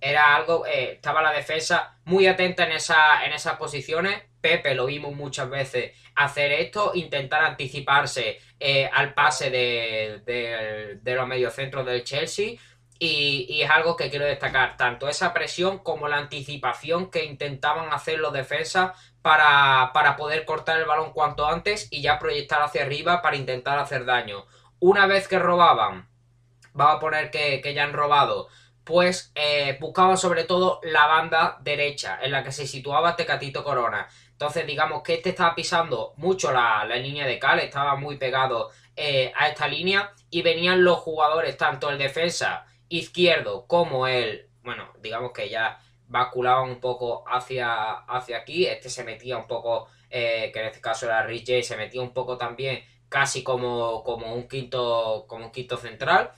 Era 0.06 0.36
algo, 0.36 0.66
estaba 0.66 1.22
la 1.22 1.32
defensa 1.32 1.98
muy 2.04 2.28
atenta 2.28 2.66
en, 2.66 2.74
esa, 2.74 3.26
en 3.26 3.32
esas 3.32 3.56
posiciones. 3.56 4.22
Pepe 4.42 4.76
lo 4.76 4.86
vimos 4.86 5.16
muchas 5.16 5.50
veces 5.50 5.94
hacer 6.16 6.52
esto, 6.52 6.92
intentar 6.94 7.44
anticiparse 7.44 8.40
eh, 8.60 8.90
al 8.92 9.14
pase 9.14 9.50
de, 9.50 11.00
los 11.04 11.28
mediocentros 11.28 11.86
del 11.86 12.04
Chelsea. 12.04 12.60
Y, 13.00 13.62
es 13.62 13.70
algo 13.70 13.98
que 13.98 14.10
quiero 14.10 14.26
destacar, 14.26 14.78
tanto 14.78 15.10
esa 15.10 15.34
presión 15.34 15.80
como 15.80 16.08
la 16.08 16.18
anticipación 16.18 17.10
que 17.10 17.26
intentaban 17.26 17.92
hacer 17.92 18.20
los 18.20 18.34
defensas 18.34 18.92
para, 19.22 19.92
poder 20.18 20.46
cortar 20.46 20.80
el 20.80 20.86
balón 20.86 21.12
cuanto 21.12 21.48
antes 21.48 21.88
y 21.92 22.02
ya 22.02 22.20
proyectar 22.20 22.62
hacia 22.62 22.84
arriba 22.84 23.22
para 23.22 23.36
intentar 23.36 23.80
hacer 23.80 24.06
daño. 24.06 24.46
Una 24.80 25.08
vez 25.08 25.28
que 25.28 25.40
robaban, 25.40 26.10
vamos 26.74 26.98
a 26.98 27.00
poner 27.00 27.32
que, 27.32 27.74
ya 27.74 27.84
han 27.84 27.94
robado, 27.94 28.48
pues 28.84 29.32
eh, 29.36 29.78
buscaban 29.80 30.18
sobre 30.18 30.44
todo 30.44 30.80
la 30.84 31.08
banda 31.08 31.58
derecha 31.62 32.20
en 32.22 32.32
la 32.32 32.44
que 32.44 32.52
se 32.52 32.68
situaba 32.68 33.16
Tecatito 33.16 33.64
Corona. 33.64 34.08
Entonces, 34.32 34.68
digamos 34.68 35.04
que 35.04 35.16
este 35.16 35.30
estaba 35.30 35.56
pisando 35.56 36.14
mucho 36.18 36.52
la, 36.52 36.86
línea 36.86 37.26
de 37.26 37.40
cal, 37.40 37.60
estaba 37.60 37.96
muy 37.96 38.18
pegado 38.18 38.72
eh, 38.96 39.32
a 39.36 39.48
esta 39.48 39.68
línea 39.68 40.12
y 40.30 40.42
venían 40.42 40.84
los 40.84 41.00
jugadores, 41.00 41.56
tanto 41.58 41.90
el 41.90 41.98
defensa 41.98 42.66
izquierdo 42.90 43.66
como 43.68 44.08
el, 44.08 44.50
bueno, 44.64 44.92
digamos 45.02 45.32
que 45.32 45.50
ya 45.50 45.80
basculaban 46.08 46.70
un 46.70 46.80
poco 46.80 47.24
hacia, 47.28 47.92
hacia 47.92 48.38
aquí, 48.38 48.66
este 48.66 48.90
se 48.90 49.04
metía 49.04 49.38
un 49.38 49.48
poco, 49.48 49.88
eh, 50.10 50.52
que 50.54 50.60
en 50.60 50.66
este 50.68 50.82
caso 50.82 51.06
era 51.06 51.24
Rich 51.24 51.48
J, 51.48 51.64
se 51.64 51.78
metía 51.78 52.02
un 52.02 52.14
poco 52.14 52.38
también 52.38 52.84
casi 53.10 53.44
como, 53.44 54.04
como, 54.04 54.34
un, 54.34 54.48
quinto, 54.48 55.26
como 55.28 55.46
un 55.46 55.52
quinto 55.52 55.78
central. 55.78 56.32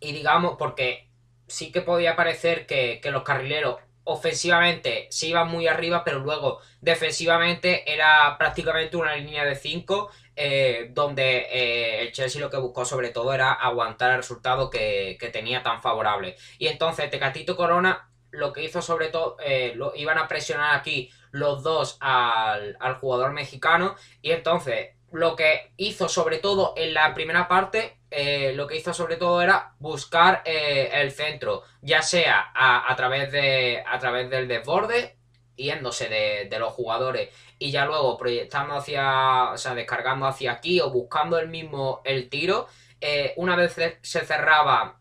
Y 0.00 0.12
digamos, 0.12 0.56
porque 0.58 1.10
sí 1.46 1.70
que 1.72 1.82
podía 1.82 2.16
parecer 2.16 2.66
que, 2.66 3.00
los 3.04 3.22
carrileros 3.22 3.76
ofensivamente 4.04 5.06
se 5.10 5.28
iba 5.28 5.44
muy 5.44 5.68
arriba, 5.68 6.02
pero 6.04 6.20
luego 6.20 6.60
defensivamente 6.80 7.92
era 7.92 8.36
prácticamente 8.38 8.96
una 8.96 9.14
línea 9.14 9.44
de 9.44 9.54
5 9.54 10.10
eh, 10.36 10.88
donde 10.92 11.46
eh, 11.50 12.02
el 12.02 12.12
Chelsea 12.12 12.40
lo 12.40 12.50
que 12.50 12.56
buscó 12.56 12.84
sobre 12.84 13.10
todo 13.10 13.34
era 13.34 13.52
aguantar 13.52 14.12
el 14.12 14.16
resultado 14.18 14.70
que, 14.70 15.18
tenía 15.32 15.62
tan 15.62 15.82
favorable. 15.82 16.36
Y 16.58 16.68
entonces 16.68 17.10
Tecatito 17.10 17.56
Corona 17.56 18.08
lo 18.30 18.52
que 18.52 18.62
hizo 18.62 18.80
sobre 18.80 19.08
todo, 19.08 19.36
eh, 19.44 19.72
lo, 19.74 19.92
iban 19.96 20.16
a 20.18 20.28
presionar 20.28 20.76
aquí 20.76 21.10
los 21.32 21.62
dos 21.62 21.98
al, 22.00 22.76
al 22.80 22.94
jugador 22.94 23.32
mexicano 23.32 23.96
y 24.22 24.30
entonces 24.30 24.90
lo 25.12 25.34
que 25.34 25.72
hizo 25.76 26.08
sobre 26.08 26.38
todo 26.38 26.74
en 26.76 26.94
la 26.94 27.12
primera 27.12 27.48
parte, 27.48 27.99
eh, 28.12 28.52
lo 28.56 28.66
que 28.66 28.76
hizo 28.76 28.92
sobre 28.92 29.16
todo 29.16 29.40
era 29.40 29.74
buscar 29.78 30.42
eh, 30.44 30.90
el 30.94 31.12
centro, 31.12 31.62
ya 31.80 32.02
sea 32.02 32.50
a, 32.54 32.94
través 32.96 33.30
de, 33.30 33.84
a 33.86 33.98
través 34.00 34.28
del 34.28 34.48
desborde 34.48 35.16
yéndose 35.56 36.08
de, 36.08 36.58
los 36.58 36.72
jugadores 36.72 37.28
y 37.58 37.70
ya 37.70 37.84
luego 37.84 38.16
proyectando 38.16 38.74
hacia, 38.74 39.52
o 39.52 39.58
sea, 39.58 39.74
descargando 39.74 40.26
hacia 40.26 40.52
aquí 40.52 40.80
o 40.80 40.90
buscando 40.90 41.38
el 41.38 41.48
mismo 41.48 42.00
el 42.04 42.28
tiro, 42.30 42.66
eh, 43.00 43.34
una 43.36 43.54
vez 43.56 43.76
se 44.02 44.20
cerraba, 44.24 44.98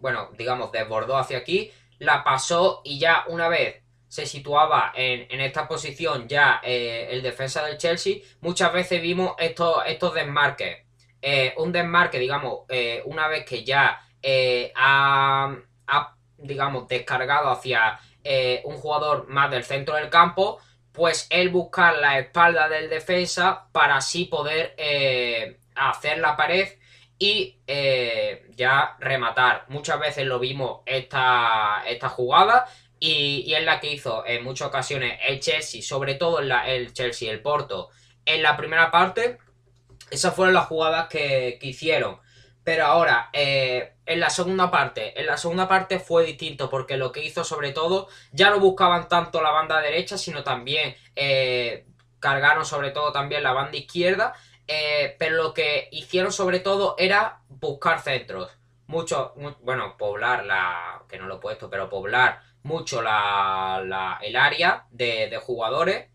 bueno, 0.00 0.30
digamos, 0.36 0.72
desbordó 0.72 1.16
hacia 1.16 1.38
aquí, 1.38 1.70
la 1.98 2.24
pasó 2.24 2.80
y 2.84 2.98
ya 2.98 3.24
una 3.28 3.48
vez 3.48 3.82
se 4.08 4.26
situaba 4.26 4.92
en, 4.96 5.40
esta 5.40 5.68
posición 5.68 6.26
ya 6.26 6.60
el 6.64 7.22
defensa 7.22 7.64
del 7.64 7.76
Chelsea, 7.78 8.16
muchas 8.40 8.72
veces 8.72 9.00
vimos 9.02 9.34
estos, 9.38 9.82
estos 9.86 10.14
desmarques. 10.14 10.81
Un 11.56 11.72
desmarque, 11.72 12.18
digamos, 12.18 12.60
una 13.04 13.28
vez 13.28 13.44
que 13.44 13.64
ya 13.64 14.00
ha, 14.76 15.56
ha, 15.86 16.16
digamos, 16.38 16.88
descargado 16.88 17.50
hacia 17.50 17.98
un 18.64 18.76
jugador 18.76 19.28
más 19.28 19.50
del 19.50 19.64
centro 19.64 19.94
del 19.94 20.10
campo, 20.10 20.58
pues 20.92 21.26
él 21.30 21.48
buscar 21.48 21.96
la 21.98 22.18
espalda 22.18 22.68
del 22.68 22.90
defensa 22.90 23.68
para 23.72 23.96
así 23.96 24.24
poder 24.24 24.74
hacer 25.74 26.18
la 26.18 26.36
pared 26.36 26.68
y 27.22 27.56
eh, 27.68 28.46
ya 28.56 28.96
rematar. 28.98 29.66
Muchas 29.68 30.00
veces 30.00 30.26
lo 30.26 30.40
vimos 30.40 30.80
esta, 30.86 31.84
esta 31.86 32.08
jugada 32.08 32.66
y, 32.98 33.52
es 33.54 33.62
la 33.62 33.78
que 33.78 33.92
hizo 33.92 34.26
en 34.26 34.42
muchas 34.42 34.66
ocasiones 34.66 35.20
el 35.28 35.38
Chelsea, 35.38 35.82
sobre 35.82 36.16
todo 36.16 36.42
en 36.42 36.50
el 36.50 36.92
Chelsea, 36.92 37.30
el 37.30 37.40
Porto, 37.40 37.90
en 38.24 38.42
la 38.42 38.56
primera 38.56 38.90
parte. 38.90 39.38
Esas 40.12 40.34
fueron 40.34 40.54
las 40.54 40.66
jugadas 40.66 41.08
que, 41.08 41.58
hicieron. 41.62 42.20
Pero 42.64 42.84
ahora, 42.84 43.30
eh, 43.32 43.94
en 44.04 44.20
la 44.20 44.28
segunda 44.28 44.70
parte, 44.70 45.18
en 45.18 45.26
la 45.26 45.38
segunda 45.38 45.66
parte 45.66 45.98
fue 45.98 46.24
distinto 46.24 46.68
porque 46.68 46.98
lo 46.98 47.10
que 47.10 47.24
hizo 47.24 47.44
sobre 47.44 47.72
todo, 47.72 48.08
ya 48.30 48.50
no 48.50 48.60
buscaban 48.60 49.08
tanto 49.08 49.40
la 49.40 49.50
banda 49.50 49.80
derecha, 49.80 50.18
sino 50.18 50.44
también 50.44 50.94
eh, 51.16 51.86
cargaron 52.20 52.66
sobre 52.66 52.90
todo 52.90 53.10
también 53.10 53.42
la 53.42 53.52
banda 53.52 53.78
izquierda 53.78 54.34
eh, 54.68 55.16
pero 55.18 55.36
lo 55.36 55.54
que 55.54 55.88
hicieron 55.90 56.30
sobre 56.30 56.60
todo 56.60 56.94
era 56.98 57.40
buscar 57.48 58.00
centros. 58.00 58.50
Mucho, 58.86 59.34
bueno, 59.62 59.96
poblar 59.96 60.44
la, 60.44 61.02
que 61.08 61.18
no 61.18 61.26
lo 61.26 61.36
he 61.36 61.40
puesto, 61.40 61.70
pero 61.70 61.88
poblar 61.88 62.42
mucho 62.62 63.02
la, 63.02 64.18
el 64.22 64.36
área 64.36 64.86
de, 64.90 65.36
jugadores 65.42 66.10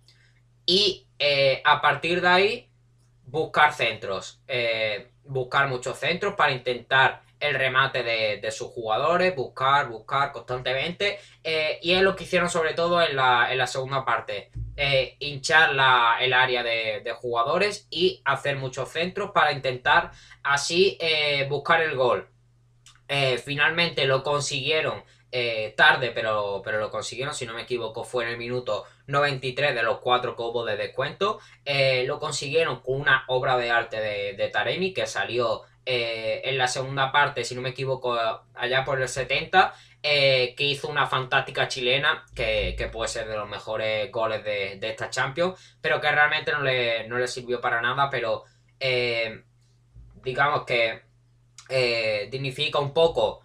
y 0.65 1.07
a 1.65 1.81
partir 1.81 2.21
de 2.21 2.27
ahí 2.27 2.66
buscar 3.27 3.73
centros. 3.73 4.41
Eh, 4.47 5.11
buscar 5.23 5.67
muchos 5.67 5.99
centros 5.99 6.33
para 6.35 6.51
intentar 6.51 7.21
el 7.39 7.53
remate 7.53 8.01
de, 8.01 8.51
sus 8.51 8.69
jugadores, 8.69 9.35
buscar, 9.35 9.87
buscar 9.89 10.31
constantemente. 10.31 11.19
y 11.81 11.93
es 11.93 12.01
lo 12.01 12.15
que 12.15 12.23
hicieron 12.23 12.49
sobre 12.49 12.73
todo 12.73 13.01
en 13.01 13.15
la, 13.15 13.51
en 13.51 13.59
la 13.59 13.67
segunda 13.67 14.03
parte. 14.03 14.49
Eh, 14.79 15.15
hinchar 15.17 15.71
el 16.21 16.33
área 16.33 16.61
de, 16.61 17.15
jugadores 17.19 17.87
y 17.89 18.21
hacer 18.25 18.57
muchos 18.57 18.89
centros 18.89 19.31
para 19.31 19.51
intentar 19.51 20.11
así 20.43 20.99
eh, 21.01 21.47
buscar 21.49 21.81
el 21.81 21.95
gol. 21.95 22.29
Eh, 23.07 23.39
finalmente 23.39 24.05
lo 24.05 24.21
consiguieron 24.21 25.03
tarde, 25.75 26.11
pero, 26.15 26.61
pero 26.63 26.79
lo 26.79 26.89
consiguieron, 26.89 27.33
si 27.33 27.45
no 27.45 27.53
me 27.53 27.61
equivoco, 27.63 28.03
fue 28.03 28.23
en 28.23 28.31
el 28.31 28.37
minuto 28.37 28.85
93 29.07 29.73
de 29.73 29.83
los 29.83 29.99
cuatro 29.99 30.35
cobos 30.35 30.65
de 30.67 30.77
descuento. 30.77 31.39
lo 32.05 32.19
consiguieron 32.19 32.81
con 32.81 33.01
una 33.01 33.23
obra 33.27 33.57
de 33.57 33.71
arte 33.71 33.99
de, 33.99 34.33
de 34.33 34.49
Taremi 34.49 34.93
que 34.93 35.07
salió 35.07 35.63
en 35.85 36.57
la 36.57 36.67
segunda 36.67 37.13
parte, 37.13 37.45
si 37.45 37.55
no 37.55 37.61
me 37.61 37.69
equivoco, 37.69 38.17
allá 38.53 38.83
por 38.83 39.01
el 39.01 39.07
70 39.07 39.73
eh, 40.03 40.53
que 40.55 40.63
hizo 40.63 40.87
una 40.87 41.07
fantástica 41.07 41.67
chilena, 41.67 42.25
que, 42.35 42.89
puede 42.93 43.09
ser 43.09 43.27
de 43.27 43.35
los 43.35 43.49
mejores 43.49 44.11
goles 44.11 44.43
de, 44.43 44.79
esta 44.81 45.09
Champions, 45.09 45.59
pero 45.81 45.99
que 45.99 46.09
realmente 46.09 46.51
no 46.53 46.61
le, 47.17 47.27
sirvió 47.27 47.59
para 47.59 47.81
nada, 47.81 48.09
pero 48.09 48.43
eh, 48.79 49.43
digamos 50.23 50.65
que 50.65 51.01
eh, 51.67 52.29
dignifica 52.31 52.79
un 52.79 52.93
poco 52.93 53.41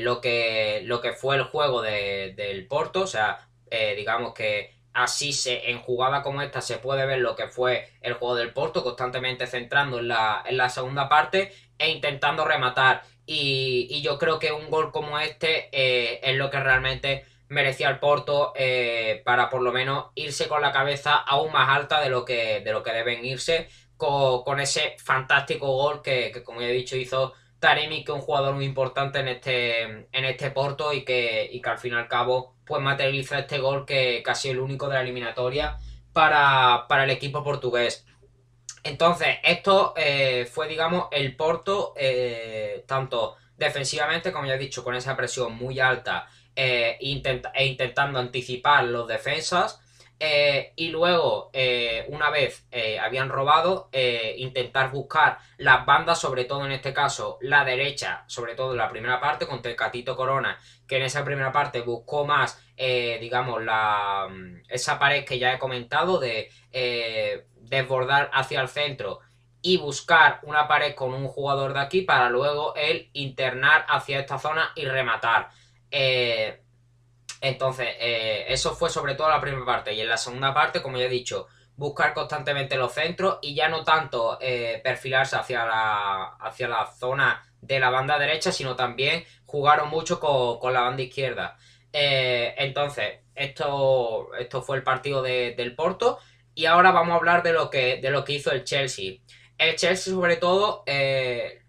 lo, 0.00 0.20
que, 0.20 0.80
lo 0.86 1.00
que 1.00 1.12
fue 1.12 1.36
el 1.36 1.44
juego 1.44 1.82
del 1.82 2.66
Porto, 2.66 3.02
o 3.02 3.06
sea, 3.06 3.48
digamos 3.96 4.34
que 4.34 4.74
así 4.94 5.32
se, 5.32 5.70
en 5.70 5.80
jugada 5.80 6.22
como 6.22 6.42
esta 6.42 6.60
se 6.60 6.78
puede 6.78 7.06
ver 7.06 7.20
lo 7.20 7.34
que 7.36 7.48
fue 7.48 7.88
el 8.00 8.14
juego 8.14 8.34
del 8.36 8.52
Porto, 8.52 8.82
constantemente 8.82 9.46
centrando 9.46 9.98
en 9.98 10.08
la, 10.08 10.42
en 10.46 10.56
la 10.56 10.68
segunda 10.68 11.08
parte 11.08 11.52
e 11.78 11.90
intentando 11.90 12.44
rematar. 12.44 13.02
Y, 13.26 14.02
yo 14.02 14.18
creo 14.18 14.38
que 14.38 14.52
un 14.52 14.68
gol 14.70 14.90
como 14.90 15.18
este 15.18 15.68
eh, 15.72 16.20
es 16.22 16.36
lo 16.36 16.50
que 16.50 16.60
realmente 16.60 17.24
merecía 17.48 17.88
el 17.88 17.98
Porto 17.98 18.52
eh, 18.56 19.22
para 19.24 19.48
por 19.50 19.62
lo 19.62 19.72
menos 19.72 20.06
irse 20.14 20.48
con 20.48 20.62
la 20.62 20.72
cabeza 20.72 21.16
aún 21.16 21.52
más 21.52 21.68
alta 21.68 22.00
de 22.00 22.08
lo 22.08 22.24
que, 22.24 22.60
de 22.60 22.72
lo 22.72 22.82
que 22.82 22.92
deben 22.92 23.24
irse 23.24 23.68
con, 23.96 24.58
ese 24.58 24.96
fantástico 24.98 25.66
gol 25.68 26.02
que, 26.02 26.42
como 26.44 26.60
ya 26.60 26.68
he 26.68 26.72
dicho 26.72 26.96
hizo 26.96 27.34
Taremi, 27.62 28.04
que 28.04 28.10
es 28.10 28.16
un 28.16 28.22
jugador 28.22 28.56
muy 28.56 28.64
importante 28.64 29.20
en 29.20 29.28
este, 29.28 29.82
en 29.82 30.24
este 30.24 30.50
Porto 30.50 30.92
y 30.92 31.04
que, 31.04 31.48
y 31.50 31.62
que 31.62 31.70
al 31.70 31.78
fin 31.78 31.92
y 31.92 31.96
al 31.96 32.08
cabo 32.08 32.56
pues 32.66 32.82
materializa 32.82 33.38
este 33.38 33.60
gol 33.60 33.86
que 33.86 34.20
casi 34.24 34.48
el 34.48 34.58
único 34.58 34.88
de 34.88 34.94
la 34.94 35.02
eliminatoria 35.02 35.78
para, 36.12 36.86
para 36.88 37.04
el 37.04 37.10
equipo 37.10 37.44
portugués. 37.44 38.04
Entonces, 38.82 39.36
esto 39.44 39.94
eh, 39.96 40.44
fue, 40.50 40.66
digamos, 40.66 41.06
el 41.12 41.36
Porto, 41.36 41.94
eh, 41.96 42.84
tanto 42.88 43.36
defensivamente, 43.56 44.32
como 44.32 44.46
ya 44.46 44.54
he 44.54 44.58
dicho, 44.58 44.82
con 44.82 44.96
esa 44.96 45.16
presión 45.16 45.54
muy 45.56 45.78
alta 45.78 46.26
eh, 46.56 46.98
e 47.00 47.64
intentando 47.64 48.18
anticipar 48.18 48.84
los 48.84 49.06
defensas. 49.06 49.80
Y 50.76 50.88
luego, 50.88 51.50
una 52.08 52.30
vez 52.30 52.66
habían 53.00 53.28
robado, 53.28 53.90
intentar 54.36 54.90
buscar 54.90 55.38
las 55.56 55.84
bandas, 55.84 56.20
sobre 56.20 56.44
todo 56.44 56.64
en 56.64 56.72
este 56.72 56.92
caso 56.92 57.38
la 57.40 57.64
derecha, 57.64 58.24
sobre 58.26 58.54
todo 58.54 58.72
en 58.72 58.78
la 58.78 58.88
primera 58.88 59.20
parte, 59.20 59.46
con 59.46 59.62
Tecatito 59.62 60.16
Corona, 60.16 60.58
que 60.86 60.98
en 60.98 61.02
esa 61.02 61.24
primera 61.24 61.50
parte 61.50 61.80
buscó 61.80 62.24
más, 62.24 62.62
digamos, 62.76 63.64
la, 63.64 64.28
esa 64.68 64.98
pared 64.98 65.24
que 65.24 65.38
ya 65.38 65.54
he 65.54 65.58
comentado 65.58 66.18
de 66.18 66.50
desbordar 67.56 68.30
hacia 68.32 68.60
el 68.60 68.68
centro 68.68 69.20
y 69.62 69.76
buscar 69.76 70.40
una 70.42 70.66
pared 70.66 70.94
con 70.94 71.14
un 71.14 71.28
jugador 71.28 71.72
de 71.72 71.80
aquí 71.80 72.02
para 72.02 72.28
luego 72.28 72.74
él 72.74 73.08
internar 73.12 73.86
hacia 73.88 74.18
esta 74.18 74.38
zona 74.38 74.72
y 74.74 74.84
rematar. 74.84 75.50
Eh, 75.90 76.61
entonces, 77.42 77.88
eh, 78.00 78.46
eso 78.48 78.74
fue 78.74 78.88
sobre 78.88 79.14
todo 79.14 79.28
la 79.28 79.40
primera 79.40 79.66
parte. 79.66 79.92
Y 79.92 80.00
en 80.00 80.08
la 80.08 80.16
segunda 80.16 80.54
parte, 80.54 80.80
como 80.80 80.96
ya 80.96 81.04
he 81.04 81.08
dicho, 81.10 81.48
buscar 81.76 82.14
constantemente 82.14 82.76
los 82.76 82.92
centros 82.92 83.38
y 83.42 83.54
ya 83.54 83.68
no 83.68 83.84
tanto 83.84 84.38
eh, 84.40 84.80
perfilarse 84.82 85.36
hacia 85.36 85.66
la, 85.66 86.36
hacia 86.40 86.68
la 86.68 86.86
zona 86.86 87.44
de 87.60 87.80
la 87.80 87.90
banda 87.90 88.18
derecha, 88.18 88.52
sino 88.52 88.76
también 88.76 89.24
jugaron 89.44 89.90
mucho 89.90 90.18
con, 90.18 90.72
la 90.72 90.80
banda 90.80 91.02
izquierda. 91.02 91.58
entonces, 91.92 93.20
esto, 93.34 94.34
esto 94.38 94.62
fue 94.62 94.76
el 94.76 94.82
partido 94.82 95.22
del 95.22 95.74
Porto. 95.74 96.18
Y 96.54 96.66
ahora 96.66 96.92
vamos 96.92 97.14
a 97.14 97.16
hablar 97.16 97.42
de 97.42 97.52
lo 97.52 97.70
que, 97.70 97.96
de 97.96 98.10
lo 98.10 98.24
que 98.24 98.34
hizo 98.34 98.50
el 98.52 98.64
Chelsea. 98.64 99.18
El 99.56 99.76
Chelsea, 99.76 100.12
sobre 100.12 100.36
todo, 100.36 100.82
eh, 100.86 101.62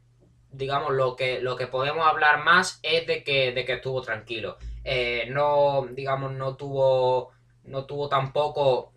digamos, 0.51 0.93
lo 0.93 1.15
que, 1.15 1.39
lo 1.39 1.55
que 1.55 1.67
podemos 1.67 2.05
hablar 2.05 2.43
más 2.43 2.79
es 2.83 3.07
de 3.07 3.23
que, 3.23 3.53
de 3.53 3.65
que 3.65 3.73
estuvo 3.73 4.01
tranquilo. 4.01 4.57
Eh, 4.83 5.27
no, 5.29 5.87
digamos, 5.91 6.31
no 6.33 6.55
tuvo, 6.55 7.31
no 7.63 7.85
tuvo 7.85 8.09
tampoco 8.09 8.93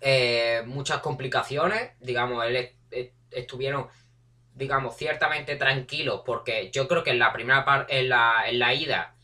eh, 0.00 0.62
muchas 0.66 1.00
complicaciones. 1.00 1.92
Digamos, 2.00 2.44
él 2.44 2.70
estuvieron, 3.30 3.88
digamos, 4.54 4.96
ciertamente 4.96 5.56
tranquilos 5.56 6.22
porque 6.24 6.70
yo 6.70 6.88
creo 6.88 7.02
que 7.02 7.10
en 7.10 7.18
la 7.18 7.32
primera 7.32 7.64
parte, 7.64 7.98
en 7.98 8.08
la, 8.08 8.44
en 8.46 8.58
la 8.58 8.74
ida, 8.74 9.14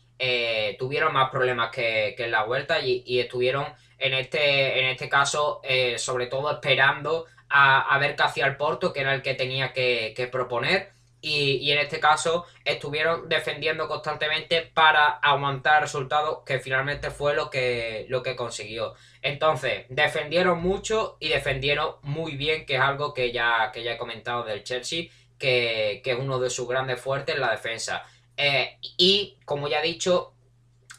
tuvieron 0.77 1.13
más 1.13 1.29
problemas 1.29 1.71
que, 1.71 2.15
en 2.17 2.31
la 2.31 2.43
vuelta 2.43 2.79
y, 2.79 3.03
y 3.05 3.19
estuvieron 3.19 3.65
en 3.99 4.13
este, 4.13 4.79
en 4.79 4.85
este 4.87 5.09
caso, 5.09 5.59
eh, 5.63 5.97
sobre 5.97 6.27
todo 6.27 6.51
esperando 6.51 7.25
a, 7.49 7.97
ver 7.99 8.15
qué 8.15 8.23
hacía 8.23 8.45
el 8.45 8.55
Porto, 8.55 8.93
que 8.93 9.01
era 9.01 9.13
el 9.13 9.21
que 9.21 9.35
tenía 9.35 9.73
que, 9.73 10.29
proponer. 10.31 10.93
Y, 11.21 11.69
en 11.71 11.79
este 11.79 11.99
caso 11.99 12.45
estuvieron 12.63 13.27
defendiendo 13.27 13.87
constantemente 13.87 14.61
para 14.61 15.07
aguantar 15.07 15.81
resultados 15.81 16.39
que 16.45 16.59
finalmente 16.59 17.11
fue 17.11 17.35
lo 17.35 17.49
que, 17.49 18.05
lo 18.09 18.23
que 18.23 18.35
consiguió. 18.35 18.93
Entonces, 19.21 19.85
defendieron 19.89 20.61
mucho 20.61 21.17
y 21.19 21.29
defendieron 21.29 21.95
muy 22.03 22.37
bien, 22.37 22.65
que 22.65 22.75
es 22.75 22.81
algo 22.81 23.13
que 23.13 23.31
ya, 23.33 23.71
que 23.73 23.83
ya 23.83 23.93
he 23.93 23.97
comentado 23.97 24.43
del 24.45 24.63
Chelsea, 24.63 25.09
que, 25.37 26.01
es 26.03 26.19
uno 26.19 26.39
de 26.39 26.49
sus 26.49 26.67
grandes 26.67 27.01
fuertes 27.01 27.35
en 27.35 27.41
la 27.41 27.51
defensa. 27.51 28.03
Eh, 28.37 28.77
y, 28.97 29.37
como 29.43 29.67
ya 29.67 29.81
he 29.81 29.83
dicho, 29.83 30.33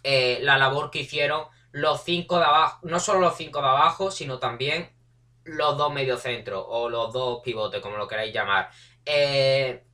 eh, 0.02 0.38
la 0.42 0.58
labor 0.58 0.90
que 0.90 1.00
hicieron 1.00 1.46
los 1.72 2.02
cinco 2.04 2.38
de 2.38 2.44
abajo, 2.44 2.78
no 2.82 3.00
solo 3.00 3.20
los 3.20 3.36
cinco 3.36 3.60
de 3.62 3.68
abajo, 3.68 4.10
sino 4.10 4.38
también 4.38 4.90
los 5.44 5.76
dos 5.76 5.92
mediocentros 5.92 6.64
o 6.68 6.88
los 6.88 7.12
dos 7.12 7.40
pivotes, 7.42 7.80
como 7.80 7.96
lo 7.96 8.08
queráis 8.08 8.34
llamar. 8.34 8.70
Eh, 9.04 9.84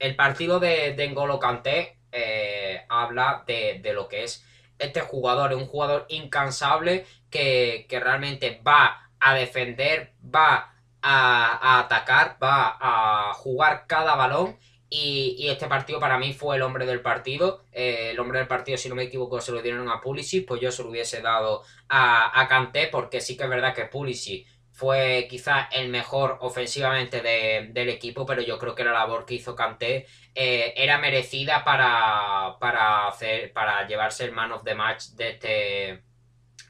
el 0.00 0.16
partido 0.16 0.58
de, 0.58 0.94
de 0.94 1.08
N'Golo 1.08 1.38
Kanté 1.38 1.98
eh, 2.10 2.84
habla 2.88 3.44
de, 3.46 3.80
lo 3.94 4.08
que 4.08 4.24
es 4.24 4.44
este 4.78 5.00
jugador 5.00 5.52
es 5.52 5.58
un 5.58 5.66
jugador 5.66 6.06
incansable 6.08 7.06
que, 7.28 7.86
realmente 7.90 8.60
va 8.66 9.10
a 9.20 9.34
defender, 9.34 10.14
va 10.24 10.74
a, 11.02 11.78
atacar, 11.80 12.38
va 12.42 12.78
a 12.80 13.34
jugar 13.34 13.84
cada 13.86 14.16
balón. 14.16 14.58
Y, 14.88 15.48
este 15.48 15.66
partido 15.66 16.00
para 16.00 16.18
mí 16.18 16.32
fue 16.32 16.56
el 16.56 16.62
hombre 16.62 16.86
del 16.86 17.02
partido. 17.02 17.62
Eh, 17.72 18.10
el 18.12 18.18
hombre 18.20 18.38
del 18.38 18.48
partido, 18.48 18.78
si 18.78 18.88
no 18.88 18.94
me 18.94 19.04
equivoco, 19.04 19.40
se 19.40 19.52
lo 19.52 19.60
dieron 19.60 19.88
a 19.90 20.00
Pulisic. 20.00 20.48
Pues 20.48 20.62
yo 20.62 20.72
se 20.72 20.82
lo 20.82 20.88
hubiese 20.88 21.20
dado 21.20 21.62
a, 21.88 22.40
a 22.40 22.48
Kanté, 22.48 22.88
porque 22.88 23.20
sí 23.20 23.36
que 23.36 23.44
es 23.44 23.50
verdad 23.50 23.74
que 23.74 23.84
Pulisic 23.84 24.48
fue 24.80 25.26
quizás 25.28 25.68
el 25.72 25.90
mejor 25.90 26.38
ofensivamente 26.40 27.20
del 27.20 27.88
equipo, 27.90 28.24
pero 28.24 28.40
yo 28.40 28.58
creo 28.58 28.74
que 28.74 28.82
la 28.82 28.94
labor 28.94 29.26
que 29.26 29.34
hizo 29.34 29.54
Kanté 29.54 30.06
eh, 30.34 30.72
era 30.74 30.96
merecida 30.96 31.62
para, 31.64 32.56
para, 32.58 33.06
hacer, 33.06 33.52
para 33.52 33.86
llevarse 33.86 34.24
el 34.24 34.32
man 34.32 34.52
of 34.52 34.64
the 34.64 34.74
match 34.74 35.08
de 35.16 35.28
este, 35.32 36.02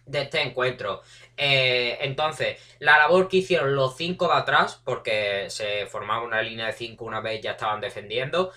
de 0.07 0.23
este 0.23 0.43
encuentro. 0.43 1.03
Eh, 1.37 1.99
entonces, 2.01 2.59
la 2.81 2.99
labor 2.99 3.29
que 3.29 3.37
hicieron 3.37 3.77
los 3.77 3.97
cinco 3.97 4.27
de 4.27 4.35
atrás, 4.35 4.83
porque 4.85 5.49
se 5.49 5.87
formaba 5.87 6.25
una 6.25 6.43
línea 6.43 6.67
de 6.67 6.73
cinco 6.73 7.05
una 7.05 7.21
vez 7.21 7.41
ya 7.41 7.53
estaban 7.53 7.81
defendiendo, 7.81 8.51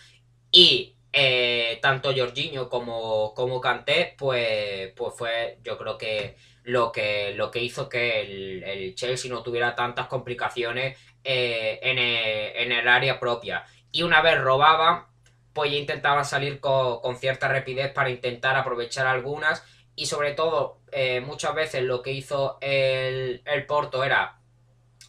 y 0.49 0.97
eh, 1.11 1.77
tanto 1.79 2.11
Jorginho 2.11 2.69
como, 2.69 3.35
como 3.35 3.61
Kanté, 3.61 4.15
pues, 4.17 4.93
pues 4.95 5.13
fue, 5.15 5.59
yo 5.61 5.77
creo 5.77 5.95
que 5.95 6.37
lo 6.63 6.91
que, 6.91 7.33
lo 7.35 7.51
que 7.51 7.59
hizo 7.59 7.89
que 7.89 8.21
el, 8.21 8.95
Chelsea 8.95 9.31
no 9.31 9.43
tuviera 9.43 9.75
tantas 9.75 10.07
complicaciones 10.07 10.97
eh, 11.23 11.79
en, 11.81 12.71
el, 12.71 12.87
área 12.87 13.19
propia. 13.19 13.65
Y 13.91 14.03
una 14.03 14.21
vez 14.21 14.39
robaban, 14.41 15.05
pues 15.53 15.71
ya 15.71 15.77
intentaban 15.77 16.25
salir 16.25 16.59
con, 16.59 17.15
cierta 17.17 17.47
rapidez 17.47 17.91
para 17.91 18.09
intentar 18.09 18.55
aprovechar 18.55 19.07
algunas. 19.07 19.63
Y 19.95 20.07
sobre 20.07 20.33
todo, 20.33 20.79
eh, 20.91 21.21
muchas 21.21 21.53
veces 21.53 21.83
lo 21.83 22.01
que 22.01 22.11
hizo 22.11 22.57
el, 22.61 23.41
el 23.45 23.65
Porto 23.65 24.03
era, 24.03 24.39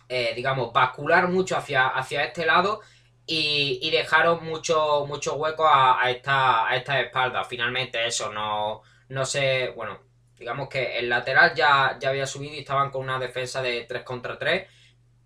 eh, 0.08 0.32
digamos, 0.36 0.72
bascular 0.72 1.28
mucho 1.28 1.56
hacia, 1.56 1.88
hacia 1.88 2.24
este 2.24 2.44
lado 2.44 2.80
y, 3.26 3.90
dejaron 3.90 4.44
mucho, 4.44 5.06
mucho 5.06 5.36
hueco 5.36 5.66
a, 5.66 6.02
a, 6.02 6.10
esta, 6.10 6.68
a 6.68 6.76
esta 6.76 7.00
espalda. 7.00 7.44
Finalmente 7.44 8.06
eso 8.06 8.30
no, 8.32 8.82
no 9.08 9.24
sé, 9.24 9.72
bueno, 9.74 10.00
digamos 10.44 10.68
que 10.68 10.98
el 10.98 11.08
lateral 11.08 11.54
ya, 11.54 11.96
ya 11.98 12.10
había 12.10 12.26
subido 12.26 12.54
y 12.54 12.58
estaban 12.58 12.90
con 12.90 13.02
una 13.02 13.18
defensa 13.18 13.62
de 13.62 13.86
3 13.88 14.02
contra 14.02 14.38
3, 14.38 14.68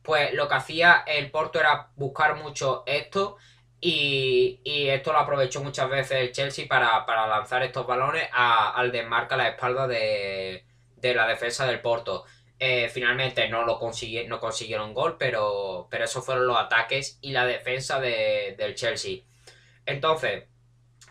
pues 0.00 0.32
lo 0.32 0.46
que 0.46 0.54
hacía 0.54 1.02
el 1.08 1.28
Porto 1.32 1.58
era 1.58 1.88
buscar 1.96 2.36
mucho 2.36 2.84
esto 2.86 3.36
y, 3.80 4.60
esto 4.64 5.12
lo 5.12 5.18
aprovechó 5.18 5.60
muchas 5.60 5.90
veces 5.90 6.18
el 6.18 6.30
Chelsea 6.30 6.66
para, 6.68 7.04
lanzar 7.26 7.64
estos 7.64 7.84
balones 7.84 8.28
al 8.32 8.92
desmarca 8.92 9.36
la 9.36 9.48
espalda 9.48 9.88
de, 9.88 10.64
la 11.02 11.26
defensa 11.26 11.66
del 11.66 11.80
Porto. 11.80 12.24
Eh, 12.60 12.88
finalmente 12.88 13.48
no 13.48 13.64
lo 13.66 13.80
consiguieron, 13.80 14.30
no 14.30 14.38
consiguieron 14.38 14.94
gol, 14.94 15.16
pero, 15.18 15.88
pero 15.90 16.04
esos 16.04 16.24
fueron 16.24 16.46
los 16.46 16.58
ataques 16.58 17.18
y 17.22 17.32
la 17.32 17.44
defensa 17.44 17.98
del 17.98 18.76
Chelsea. 18.76 19.22
Entonces, 19.84 20.44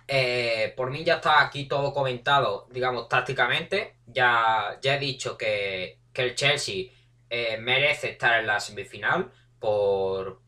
eh, 0.07 0.73
por 0.77 0.89
mí 0.89 1.03
ya 1.03 1.15
está 1.15 1.41
aquí 1.41 1.65
todo 1.65 1.93
comentado, 1.93 2.67
digamos, 2.71 3.09
tácticamente. 3.09 3.95
Ya, 4.05 4.77
ya 4.81 4.95
he 4.95 4.99
dicho 4.99 5.37
que, 5.37 5.99
el 6.13 6.33
Chelsea 6.33 6.85
eh, 7.29 7.57
merece 7.59 8.09
estar 8.11 8.39
en 8.39 8.47
la 8.47 8.59
semifinal 8.59 9.31
por, 9.59 10.41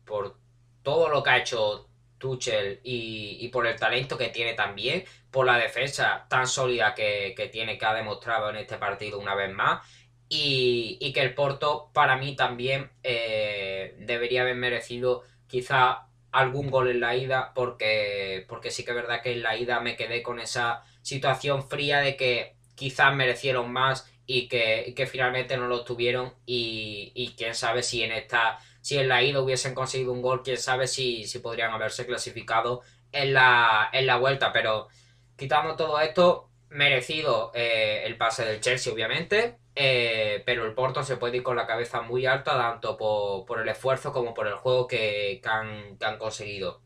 todo 0.82 1.08
lo 1.08 1.22
que 1.22 1.30
ha 1.30 1.38
hecho 1.38 1.88
Tuchel 2.18 2.80
y, 2.82 3.48
por 3.48 3.66
el 3.68 3.76
talento 3.76 4.18
que 4.18 4.30
tiene 4.30 4.54
también, 4.54 5.04
por 5.30 5.46
la 5.46 5.58
defensa 5.58 6.26
tan 6.28 6.48
sólida 6.48 6.94
que, 6.94 7.50
tiene, 7.52 7.78
que 7.78 7.86
ha 7.86 7.94
demostrado 7.94 8.50
en 8.50 8.56
este 8.56 8.78
partido 8.78 9.18
una 9.20 9.34
vez 9.34 9.52
más. 9.52 9.86
Y, 10.28 11.12
que 11.12 11.22
el 11.22 11.34
Porto 11.34 11.90
para 11.92 12.16
mí 12.16 12.34
también 12.34 12.90
eh, 13.02 13.94
debería 13.98 14.42
haber 14.42 14.56
merecido 14.56 15.22
quizá 15.46 16.09
algún 16.32 16.70
gol 16.70 16.88
en 16.88 17.00
la 17.00 17.16
ida 17.16 17.52
porque, 17.54 18.44
porque 18.48 18.70
sí 18.70 18.84
que 18.84 18.90
es 18.90 18.96
verdad 18.96 19.22
que 19.22 19.32
en 19.32 19.42
la 19.42 19.56
ida 19.56 19.80
me 19.80 19.96
quedé 19.96 20.22
con 20.22 20.40
esa 20.40 20.82
situación 21.02 21.68
fría 21.68 22.00
de 22.00 22.16
que 22.16 22.54
quizás 22.74 23.14
merecieron 23.14 23.72
más 23.72 24.10
y 24.26 24.46
que, 24.48 25.08
finalmente 25.10 25.56
no 25.56 25.66
lo 25.66 25.84
tuvieron 25.84 26.32
y, 26.46 27.34
quién 27.36 27.54
sabe 27.54 27.82
si 27.82 28.02
en 28.02 28.12
esta 28.12 28.58
si 28.80 28.96
en 28.96 29.08
la 29.08 29.22
ida 29.22 29.40
hubiesen 29.40 29.74
conseguido 29.74 30.12
un 30.12 30.22
gol 30.22 30.42
quién 30.42 30.56
sabe 30.56 30.86
si, 30.86 31.24
si 31.24 31.40
podrían 31.40 31.72
haberse 31.72 32.06
clasificado 32.06 32.82
en 33.12 33.34
la, 33.34 33.90
en 33.92 34.06
la 34.06 34.16
vuelta. 34.16 34.52
Pero 34.52 34.88
quitamos 35.36 35.76
todo 35.76 36.00
esto 36.00 36.48
merecido 36.70 37.50
eh, 37.54 38.02
el 38.06 38.16
pase 38.16 38.44
del 38.44 38.60
Chelsea 38.60 38.92
obviamente 38.92 39.58
eh, 39.74 40.42
pero 40.44 40.66
el 40.66 40.74
Porto 40.74 41.02
se 41.02 41.16
puede 41.16 41.38
ir 41.38 41.42
con 41.42 41.56
la 41.56 41.66
cabeza 41.66 42.02
muy 42.02 42.26
alta, 42.26 42.52
tanto 42.58 42.96
por, 42.96 43.60
el 43.60 43.68
esfuerzo 43.68 44.12
como 44.12 44.34
por 44.34 44.46
el 44.46 44.54
juego 44.54 44.86
que, 44.86 45.40
han, 45.44 45.98
conseguido. 46.18 46.82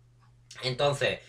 Entonces, 0.62 1.20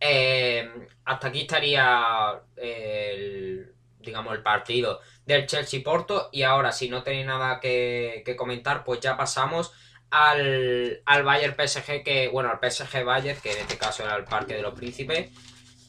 eh, 0.00 0.68
hasta 1.04 1.28
aquí 1.28 1.42
estaría 1.42 2.42
el, 2.56 3.74
digamos, 4.00 4.34
el 4.34 4.42
partido 4.42 5.00
del 5.24 5.46
Chelsea-Porto. 5.46 6.30
Y 6.32 6.42
ahora, 6.42 6.72
si 6.72 6.88
no 6.88 7.02
tenéis 7.02 7.26
nada 7.26 7.60
que, 7.60 8.34
comentar, 8.36 8.84
pues 8.84 9.00
ya 9.00 9.16
pasamos 9.16 9.72
al, 10.10 11.02
al 11.06 11.22
Bayern 11.22 11.54
PSG, 11.56 12.02
que, 12.04 12.28
bueno, 12.28 12.50
al 12.50 12.70
PSG 12.70 13.04
Bayern, 13.04 13.40
que 13.40 13.52
en 13.52 13.58
este 13.58 13.78
caso 13.78 14.04
era 14.04 14.16
el 14.16 14.24
Parque 14.24 14.54
de 14.54 14.62
los 14.62 14.74
Príncipes 14.74 15.30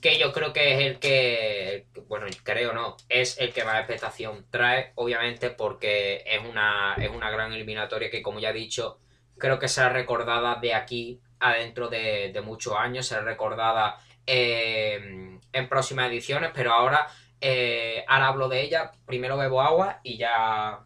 que 0.05 0.19
yo 0.19 0.31
creo 0.31 0.53
que 0.53 0.75
es 0.75 0.81
el 0.81 0.99
que, 0.99 1.87
bueno, 2.07 2.27
creo 2.43 2.73
no, 2.73 2.95
es 3.09 3.39
el 3.39 3.51
que 3.51 3.63
más 3.63 3.79
expectación 3.79 4.45
trae, 4.51 4.91
obviamente 4.93 5.49
porque 5.49 6.23
es 6.27 6.47
una, 6.47 6.93
es 6.99 7.09
una 7.09 7.31
gran 7.31 7.51
eliminatoria 7.51 8.11
que, 8.11 8.21
como 8.21 8.39
ya 8.39 8.51
he 8.51 8.53
dicho, 8.53 8.99
creo 9.39 9.57
que 9.57 9.67
será 9.67 9.89
recordada 9.89 10.59
de 10.61 10.75
aquí 10.75 11.21
adentro 11.39 11.87
de, 11.87 12.29
de 12.31 12.41
muchos 12.41 12.75
años, 12.77 13.07
será 13.07 13.21
recordada 13.21 13.97
eh, 14.27 15.39
en 15.51 15.69
próximas 15.69 16.11
ediciones, 16.11 16.51
pero 16.53 16.71
ahora, 16.71 17.07
eh, 17.41 18.05
ahora 18.07 18.27
hablo 18.27 18.47
de 18.47 18.61
ella, 18.61 18.91
primero 19.07 19.37
bebo 19.37 19.59
agua 19.59 20.01
y 20.03 20.17
ya, 20.17 20.81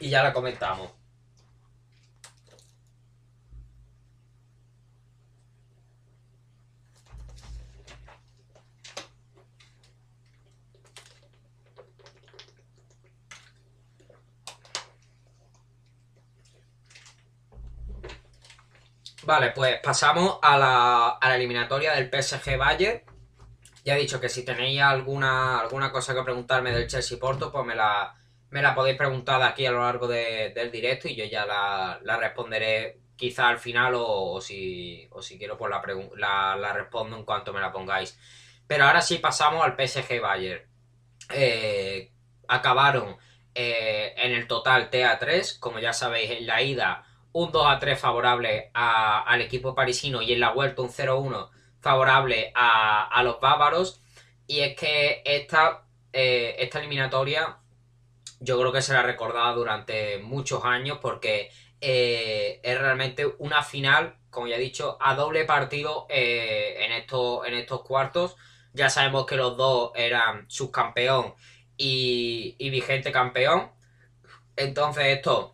y 0.00 0.10
ya 0.10 0.22
la 0.22 0.34
comentamos. 0.34 0.90
Vale, 19.26 19.52
pues 19.52 19.80
pasamos 19.82 20.38
a 20.42 20.58
la, 20.58 21.34
eliminatoria 21.34 21.94
del 21.94 22.10
PSG 22.10 22.58
Bayern. 22.58 23.02
Ya 23.84 23.96
he 23.96 24.00
dicho 24.00 24.20
que 24.20 24.28
si 24.28 24.44
tenéis 24.44 24.80
alguna, 24.82 25.60
alguna 25.60 25.90
cosa 25.90 26.14
que 26.14 26.22
preguntarme 26.22 26.72
del 26.72 26.86
Chelsea 26.88 27.18
Porto, 27.18 27.50
pues 27.50 27.64
me 27.64 27.74
la, 27.74 28.14
me 28.50 28.60
la 28.60 28.74
podéis 28.74 28.98
preguntar 28.98 29.42
aquí 29.42 29.64
a 29.66 29.72
lo 29.72 29.80
largo 29.80 30.08
del 30.08 30.70
directo 30.70 31.08
y 31.08 31.16
yo 31.16 31.24
ya 31.24 31.46
la, 31.46 32.16
responderé 32.18 32.98
quizá 33.16 33.48
al 33.48 33.58
final 33.58 33.94
o, 33.96 34.40
si, 34.40 35.06
o 35.10 35.22
si 35.22 35.38
quiero 35.38 35.56
pues 35.56 35.70
la, 36.16 36.56
la, 36.56 36.72
respondo 36.72 37.16
en 37.16 37.24
cuanto 37.24 37.52
me 37.52 37.60
la 37.60 37.72
pongáis. 37.72 38.18
Pero 38.66 38.84
ahora 38.84 39.00
sí 39.00 39.18
pasamos 39.18 39.64
al 39.64 39.76
PSG 39.76 40.20
Bayern. 40.20 40.62
Eh, 41.32 42.10
acabaron 42.48 43.16
eh, 43.54 44.14
en 44.16 44.32
el 44.32 44.46
total 44.46 44.90
TA3, 44.90 45.58
como 45.58 45.78
ya 45.78 45.92
sabéis 45.94 46.30
en 46.30 46.46
la 46.46 46.60
ida 46.62 47.06
un 47.34 47.50
2 47.50 47.66
a 47.66 47.78
3 47.80 47.98
favorable 47.98 48.70
al 48.74 49.40
equipo 49.40 49.74
parisino 49.74 50.22
y 50.22 50.32
en 50.32 50.40
la 50.40 50.52
vuelta 50.52 50.82
un 50.82 50.88
0-1 50.88 51.50
favorable 51.80 52.52
a, 52.54 53.20
los 53.24 53.40
bávaros. 53.40 54.00
Y 54.46 54.60
es 54.60 54.76
que 54.76 55.22
esta, 55.24 55.84
eh, 56.12 56.54
esta 56.58 56.78
eliminatoria 56.78 57.58
yo 58.40 58.58
creo 58.58 58.72
que 58.72 58.82
será 58.82 59.02
recordada 59.02 59.52
durante 59.52 60.18
muchos 60.18 60.64
años 60.64 60.98
porque 61.02 61.50
eh, 61.80 62.60
es 62.62 62.78
realmente 62.78 63.26
una 63.38 63.62
final, 63.62 64.16
como 64.30 64.46
ya 64.46 64.56
he 64.56 64.60
dicho, 64.60 64.96
a 65.00 65.16
doble 65.16 65.44
partido 65.44 66.06
eh, 66.10 66.84
en, 66.84 66.92
estos, 66.92 67.46
en 67.48 67.54
estos 67.54 67.82
cuartos. 67.82 68.36
Ya 68.74 68.90
sabemos 68.90 69.26
que 69.26 69.36
los 69.36 69.56
dos 69.56 69.90
eran 69.96 70.48
subcampeón 70.48 71.34
y, 71.76 72.54
y 72.58 72.70
vigente 72.70 73.10
campeón. 73.10 73.72
Entonces 74.56 75.06
esto 75.06 75.53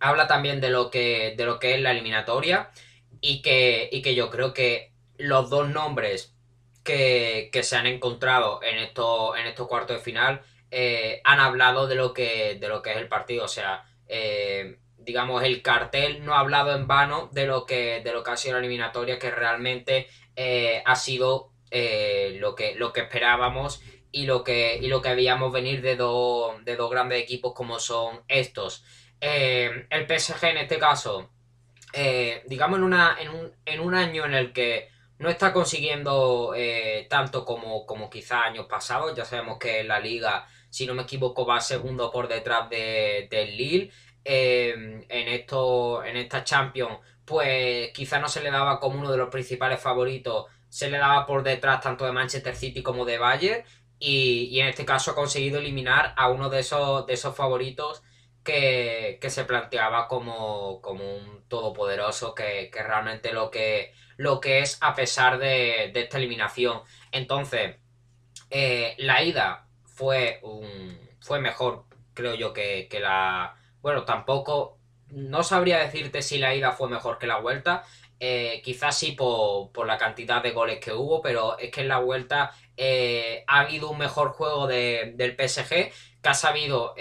habla 0.00 0.26
también 0.26 0.60
de 0.60 0.70
lo 0.70 0.90
que, 0.90 1.34
de 1.36 1.44
lo 1.44 1.58
que 1.58 1.74
es 1.74 1.80
la 1.80 1.92
eliminatoria 1.92 2.70
y 3.20 3.42
que, 3.42 3.88
y 3.90 4.02
que 4.02 4.14
yo 4.14 4.30
creo 4.30 4.52
que 4.52 4.92
los 5.18 5.50
dos 5.50 5.68
nombres 5.68 6.34
que, 6.84 7.50
se 7.62 7.76
han 7.76 7.86
encontrado 7.86 8.62
en, 8.62 8.78
esto, 8.78 9.36
en 9.36 9.46
estos 9.46 9.66
cuartos 9.66 9.96
de 9.96 10.02
final 10.02 10.42
eh, 10.70 11.20
han 11.24 11.40
hablado 11.40 11.86
de 11.86 11.96
lo, 11.96 12.12
que, 12.12 12.56
de 12.60 12.68
lo 12.68 12.82
que 12.82 12.92
es 12.92 12.96
el 12.96 13.08
partido. 13.08 13.44
O 13.44 13.48
sea, 13.48 13.84
eh, 14.06 14.78
digamos, 14.98 15.42
el 15.42 15.62
cartel 15.62 16.24
no 16.24 16.34
ha 16.34 16.40
hablado 16.40 16.74
en 16.74 16.86
vano 16.86 17.28
de 17.32 17.46
lo 17.46 17.66
que, 17.66 18.00
de 18.02 18.12
lo 18.12 18.22
que 18.22 18.30
ha 18.30 18.36
sido 18.36 18.54
la 18.54 18.60
eliminatoria, 18.60 19.18
que 19.18 19.30
realmente 19.30 20.06
eh, 20.36 20.82
ha 20.84 20.96
sido 20.96 21.50
lo, 21.70 22.54
que, 22.54 22.74
lo 22.76 22.92
que 22.92 23.00
esperábamos 23.00 23.82
y 24.12 24.24
lo 24.24 24.44
que, 24.44 24.78
y 24.80 24.88
lo 24.88 25.02
que 25.02 25.14
veíamos 25.14 25.52
venir 25.52 25.82
de, 25.82 25.96
dos 25.96 26.64
de 26.64 26.76
dos 26.76 26.90
grandes 26.90 27.20
equipos 27.20 27.52
como 27.52 27.78
son 27.78 28.22
estos. 28.28 28.84
Eh, 29.20 29.86
el 29.90 30.06
PSG 30.06 30.44
en 30.44 30.58
este 30.58 30.78
caso, 30.78 31.30
eh, 31.92 32.42
digamos 32.46 32.78
en, 32.78 32.84
una, 32.84 33.16
en, 33.20 33.28
un, 33.30 33.52
en 33.64 33.80
un 33.80 33.94
año 33.94 34.24
en 34.24 34.34
el 34.34 34.52
que 34.52 34.90
no 35.18 35.30
está 35.30 35.52
consiguiendo 35.52 36.52
eh, 36.54 37.06
tanto 37.08 37.44
como, 37.44 37.86
como 37.86 38.10
quizá 38.10 38.42
años 38.42 38.66
pasados. 38.66 39.16
Ya 39.16 39.24
sabemos 39.24 39.58
que 39.58 39.84
la 39.84 40.00
liga, 40.00 40.46
si 40.70 40.86
no 40.86 40.94
me 40.94 41.02
equivoco, 41.02 41.46
va 41.46 41.60
segundo 41.60 42.10
por 42.10 42.28
detrás 42.28 42.68
de, 42.68 43.28
del 43.30 43.56
Lille. 43.56 43.90
en, 44.24 45.04
esto, 45.08 46.04
en 46.04 46.16
esta 46.16 46.44
Champions, 46.44 46.98
pues 47.24 47.92
quizá 47.92 48.18
no 48.18 48.28
se 48.28 48.42
le 48.42 48.50
daba 48.50 48.80
como 48.80 48.98
uno 48.98 49.10
de 49.10 49.18
los 49.18 49.30
principales 49.30 49.80
favoritos. 49.80 50.46
Se 50.68 50.90
le 50.90 50.98
daba 50.98 51.26
por 51.26 51.42
detrás 51.42 51.80
tanto 51.80 52.04
de 52.04 52.12
Manchester 52.12 52.54
City 52.54 52.82
como 52.82 53.04
de 53.04 53.18
Bayern. 53.18 53.64
Y, 53.98 54.60
en 54.60 54.68
este 54.68 54.84
caso 54.84 55.12
ha 55.12 55.14
conseguido 55.14 55.58
eliminar 55.58 56.12
a 56.16 56.28
uno 56.28 56.50
de 56.50 56.60
esos, 56.60 57.06
de 57.06 57.14
esos 57.14 57.34
favoritos 57.34 58.02
que, 58.46 59.18
se 59.28 59.44
planteaba 59.44 60.08
como, 60.08 60.78
un 60.78 61.44
todopoderoso, 61.48 62.34
que, 62.34 62.70
que 62.72 62.82
realmente 62.82 63.34
lo 63.34 63.50
que 63.50 63.92
lo 64.16 64.40
que 64.40 64.60
es 64.60 64.78
a 64.80 64.94
pesar 64.94 65.38
de, 65.38 65.92
esta 65.94 66.18
eliminación. 66.18 66.80
Entonces, 67.12 67.76
eh, 68.50 68.94
la 68.98 69.22
ida 69.22 69.66
fue, 69.84 70.40
un, 70.42 70.98
fue 71.20 71.40
mejor, 71.40 71.84
creo 72.14 72.34
yo, 72.34 72.52
que, 72.52 72.88
la... 73.00 73.56
Bueno, 73.80 74.04
tampoco... 74.04 74.78
No 75.08 75.44
sabría 75.44 75.78
decirte 75.78 76.20
si 76.20 76.36
la 76.36 76.54
ida 76.56 76.72
fue 76.72 76.88
mejor 76.88 77.18
que 77.18 77.28
la 77.28 77.38
vuelta. 77.38 77.84
Eh, 78.18 78.62
quizás 78.64 78.98
sí 78.98 79.12
por, 79.12 79.86
la 79.86 79.98
cantidad 79.98 80.42
de 80.42 80.52
goles 80.52 80.78
que 80.78 80.92
hubo, 80.92 81.20
pero 81.20 81.58
es 81.58 81.70
que 81.70 81.82
en 81.82 81.88
la 81.88 81.98
vuelta 81.98 82.52
eh, 82.76 83.44
ha 83.46 83.60
habido 83.60 83.90
un 83.90 83.98
mejor 83.98 84.30
juego 84.30 84.66
del 84.66 85.36
PSG 85.36 85.68
que 86.22 86.28
ha 86.28 86.34
sabido 86.34 86.94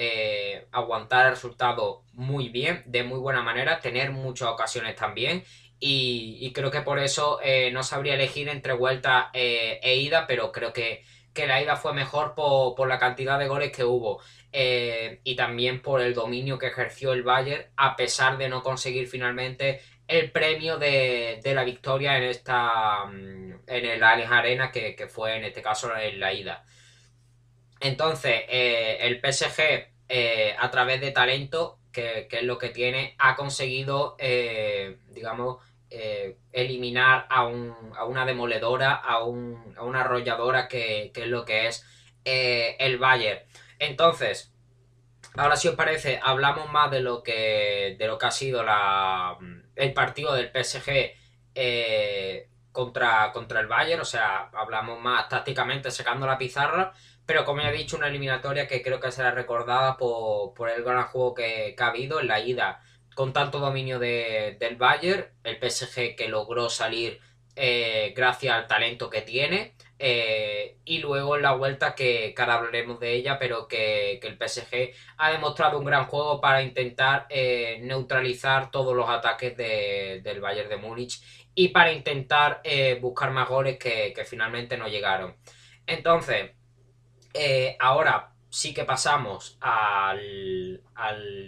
aguantar 0.71 1.27
el 1.27 1.31
resultado 1.31 2.03
muy 2.13 2.49
bien, 2.49 2.83
de 2.85 3.03
muy 3.03 3.19
buena 3.19 3.41
manera, 3.41 3.79
tener 3.79 4.11
muchas 4.11 4.49
ocasiones 4.49 4.95
también. 4.95 5.43
Y, 5.79 6.51
creo 6.53 6.71
que 6.71 6.81
por 6.81 6.99
eso 6.99 7.39
eh, 7.43 7.69
no 7.71 7.83
sabría 7.83 8.15
elegir 8.15 8.49
entre 8.49 8.73
vuelta 8.73 9.29
eh, 9.33 9.79
e 9.83 9.97
ida, 9.97 10.25
pero 10.27 10.51
creo 10.51 10.73
que, 10.73 11.03
la 11.35 11.61
ida 11.61 11.75
fue 11.75 11.93
mejor 11.93 12.33
por, 12.33 12.87
la 12.87 12.97
cantidad 12.97 13.37
de 13.37 13.47
goles 13.47 13.71
que 13.71 13.83
hubo. 13.83 14.21
Eh, 14.51 15.19
y 15.23 15.35
también 15.35 15.81
por 15.81 16.01
el 16.01 16.13
dominio 16.13 16.57
que 16.57 16.67
ejerció 16.67 17.11
el 17.11 17.23
Bayern 17.23 17.65
a 17.75 17.97
pesar 17.97 18.37
de 18.37 18.47
no 18.47 18.63
conseguir 18.63 19.07
finalmente 19.07 19.81
el 20.07 20.31
premio 20.31 20.77
de, 20.77 21.41
la 21.43 21.63
victoria 21.63 22.17
en 22.17 22.23
esta 22.23 23.05
mm, 23.05 23.61
en 23.67 23.85
el 23.85 24.03
Allianz 24.03 24.31
Arena 24.31 24.71
que, 24.71 25.07
fue 25.09 25.37
en 25.37 25.45
este 25.45 25.61
caso 25.61 25.95
en 25.95 26.19
la 26.19 26.33
ida. 26.33 26.63
Entonces, 27.79 28.43
el 28.47 29.19
PSG 29.19 29.89
a 30.57 30.71
través 30.71 31.01
de 31.01 31.11
talento 31.11 31.79
que, 31.95 32.27
es 32.29 32.43
lo 32.43 32.57
que 32.57 32.69
tiene, 32.69 33.15
ha 33.17 33.35
conseguido, 33.35 34.15
eh, 34.19 34.97
digamos, 35.09 35.63
eh, 35.89 36.37
eliminar 36.51 37.25
a, 37.29 37.45
una 37.45 38.25
demoledora, 38.25 38.93
a, 38.93 39.23
una 39.23 40.01
arrolladora 40.01 40.67
que, 40.67 41.11
es 41.15 41.27
lo 41.27 41.45
que 41.45 41.67
es 41.67 41.85
eh, 42.25 42.75
el 42.79 42.97
Bayern. 42.97 43.39
Entonces, 43.79 44.53
ahora 45.37 45.55
si 45.55 45.69
os 45.69 45.75
parece, 45.75 46.19
hablamos 46.21 46.69
más 46.71 46.91
de 46.91 46.99
lo 46.99 47.23
que, 47.23 47.95
de 47.97 48.07
lo 48.07 48.17
que 48.17 48.25
ha 48.25 48.31
sido 48.31 48.63
la, 48.63 49.37
el 49.75 49.93
partido 49.93 50.33
del 50.33 50.51
PSG 50.51 51.23
contra, 52.71 53.31
contra 53.31 53.59
el 53.61 53.67
Bayern, 53.67 54.01
o 54.01 54.05
sea, 54.05 54.49
hablamos 54.53 54.99
más 54.99 55.29
tácticamente 55.29 55.91
sacando 55.91 56.27
la 56.27 56.37
pizarra 56.37 56.93
pero 57.25 57.45
como 57.45 57.61
ya 57.61 57.69
he 57.69 57.77
dicho, 57.77 57.97
una 57.97 58.07
eliminatoria 58.07 58.67
que 58.67 58.81
creo 58.81 58.99
que 58.99 59.11
será 59.11 59.31
recordada 59.31 59.97
por, 59.97 60.69
el 60.69 60.83
gran 60.83 61.05
juego 61.05 61.33
que, 61.33 61.75
ha 61.77 61.87
habido 61.87 62.19
en 62.19 62.27
la 62.27 62.39
ida 62.39 62.81
con 63.15 63.33
tanto 63.33 63.59
dominio 63.59 63.97
del 63.99 64.75
Bayern, 64.77 65.25
el 65.43 65.57
PSG 65.57 66.15
que 66.15 66.27
logró 66.27 66.69
salir 66.69 67.19
eh, 67.55 68.13
gracias 68.15 68.53
al 68.53 68.67
talento 68.67 69.09
que 69.09 69.21
tiene. 69.21 69.74
Eh, 69.97 70.77
y 70.83 70.99
luego 70.99 71.37
en 71.37 71.41
la 71.43 71.53
vuelta 71.53 71.95
que, 71.95 72.33
cada 72.35 72.55
hablaremos 72.55 72.99
de 72.99 73.13
ella, 73.13 73.39
pero 73.39 73.67
que, 73.67 74.19
el 74.21 74.37
PSG 74.37 74.93
ha 75.17 75.31
demostrado 75.31 75.79
un 75.79 75.85
gran 75.85 76.05
juego 76.05 76.41
para 76.41 76.61
intentar 76.61 77.27
eh, 77.29 77.79
neutralizar 77.81 78.71
todos 78.71 78.95
los 78.95 79.09
ataques 79.09 79.55
del 79.55 80.41
Bayern 80.41 80.69
de 80.69 80.77
Múnich 80.77 81.21
y 81.55 81.69
para 81.69 81.93
intentar 81.93 82.61
buscar 82.99 83.31
más 83.31 83.47
goles 83.47 83.77
que, 83.77 84.13
que 84.13 84.25
finalmente 84.25 84.77
no 84.77 84.87
llegaron. 84.87 85.35
Entonces, 85.87 86.51
eh, 87.33 87.75
ahora 87.79 88.31
sí 88.49 88.73
que 88.73 88.85
pasamos 88.85 89.57
al, 89.59 90.81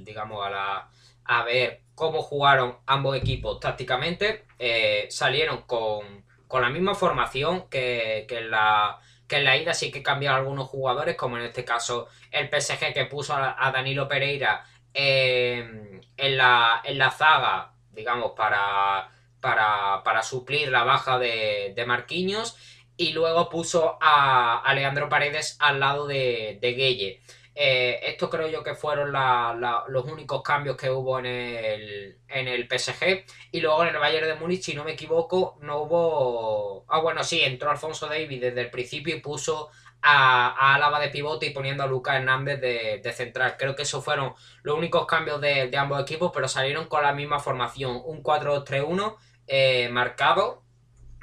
digamos, 0.03 0.45
a, 0.45 0.49
la, 0.49 0.91
a 1.23 1.43
ver 1.43 1.83
cómo 1.95 2.21
jugaron 2.21 2.77
ambos 2.85 3.15
equipos 3.15 3.59
tácticamente. 3.59 4.45
Eh, 4.59 5.07
salieron 5.09 5.61
con, 5.61 6.25
la 6.61 6.69
misma 6.69 6.95
formación 6.95 7.69
que, 7.69 8.25
en 8.29 8.51
la, 8.51 8.99
que 9.27 9.37
en 9.37 9.45
la 9.45 9.57
ida 9.57 9.73
sí 9.73 9.91
que 9.91 10.03
cambiaron 10.03 10.39
algunos 10.39 10.67
jugadores, 10.67 11.15
como 11.15 11.37
en 11.37 11.43
este 11.43 11.65
caso 11.65 12.07
el 12.31 12.49
PSG 12.49 12.93
que 12.93 13.05
puso 13.05 13.33
a, 13.35 13.71
Danilo 13.71 14.07
Pereira 14.07 14.65
en, 14.93 16.01
la, 16.17 16.81
en 16.83 16.97
la 16.97 17.11
zaga, 17.11 17.73
digamos, 17.91 18.31
para, 18.31 19.09
para, 19.41 20.23
suplir 20.23 20.69
la 20.69 20.83
baja 20.83 21.19
de, 21.19 21.73
de 21.75 21.85
Marquinhos 21.85 22.57
y 22.97 23.11
luego 23.11 23.49
puso 23.49 23.97
a, 24.01 24.59
a 24.59 24.73
Leandro 24.73 25.07
Paredes 25.09 25.57
al 25.59 25.79
lado 25.79 26.07
de, 26.07 26.57
de 26.61 26.73
Gueye. 26.73 27.21
Eh, 27.59 27.99
esto 28.03 28.29
creo 28.29 28.47
yo 28.47 28.63
que 28.63 28.75
fueron 28.75 29.11
los 29.11 30.05
únicos 30.05 30.43
cambios 30.43 30.77
que 30.77 30.91
hubo 30.91 31.17
en 31.17 31.25
el, 31.25 32.19
en 32.27 32.47
el 32.47 32.67
PSG. 32.67 33.25
Y 33.51 33.61
luego 33.61 33.81
en 33.83 33.95
el 33.95 33.99
Bayern 33.99 34.27
de 34.27 34.35
Múnich, 34.35 34.61
si 34.61 34.75
no 34.75 34.83
me 34.83 34.91
equivoco, 34.91 35.57
no 35.61 35.79
hubo. 35.81 36.85
Ah, 36.87 36.99
bueno, 36.99 37.23
sí, 37.23 37.41
entró 37.41 37.71
Alfonso 37.71 38.05
David 38.05 38.41
desde 38.41 38.61
el 38.61 38.69
principio 38.69 39.15
y 39.15 39.21
puso 39.21 39.71
a, 40.03 40.75
Álava 40.75 40.99
de 40.99 41.09
pivote 41.09 41.47
y 41.47 41.49
poniendo 41.49 41.83
a 41.83 41.87
Lucas 41.87 42.17
Hernández 42.17 42.61
de, 42.61 43.13
central. 43.13 43.55
Creo 43.57 43.75
que 43.75 43.81
esos 43.81 44.05
fueron 44.05 44.35
los 44.61 44.77
únicos 44.77 45.07
cambios 45.07 45.41
de, 45.41 45.75
ambos 45.77 45.99
equipos, 45.99 46.31
pero 46.31 46.47
salieron 46.47 46.87
con 46.87 47.01
la 47.01 47.13
misma 47.13 47.39
formación: 47.39 47.99
un 48.05 48.21
4-2-3-1 48.21 49.15
eh, 49.47 49.89
marcado 49.89 50.63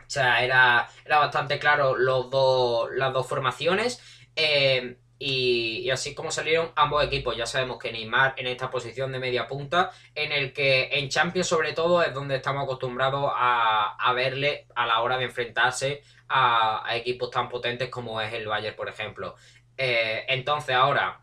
o 0.04 0.10
sea, 0.10 0.44
era, 0.44 0.88
era 1.04 1.18
bastante 1.18 1.58
claro 1.58 1.96
los 1.96 2.28
dos, 2.30 2.88
las 2.94 3.12
dos 3.12 3.26
formaciones. 3.26 4.00
Eh, 4.36 4.98
y, 5.18 5.90
así 5.90 6.14
como 6.14 6.30
salieron 6.30 6.72
ambos 6.76 7.04
equipos. 7.04 7.36
Ya 7.36 7.46
sabemos 7.46 7.78
que 7.78 7.92
Neymar 7.92 8.34
en 8.36 8.46
esta 8.46 8.70
posición 8.70 9.12
de 9.12 9.18
media 9.18 9.46
punta, 9.46 9.90
en 10.14 10.32
el 10.32 10.52
que 10.52 10.88
en 10.92 11.08
Champions 11.08 11.46
sobre 11.46 11.72
todo 11.72 12.02
es 12.02 12.12
donde 12.12 12.36
estamos 12.36 12.64
acostumbrados 12.64 13.32
a, 13.34 14.12
verle 14.14 14.66
a 14.74 14.86
la 14.86 15.00
hora 15.00 15.18
de 15.18 15.24
enfrentarse 15.24 16.02
a, 16.28 16.84
equipos 16.94 17.30
tan 17.30 17.48
potentes 17.48 17.88
como 17.88 18.20
es 18.20 18.32
el 18.32 18.46
Bayern, 18.46 18.76
por 18.76 18.88
ejemplo. 18.88 19.36
Eh, 19.76 20.24
entonces 20.28 20.74
ahora 20.74 21.20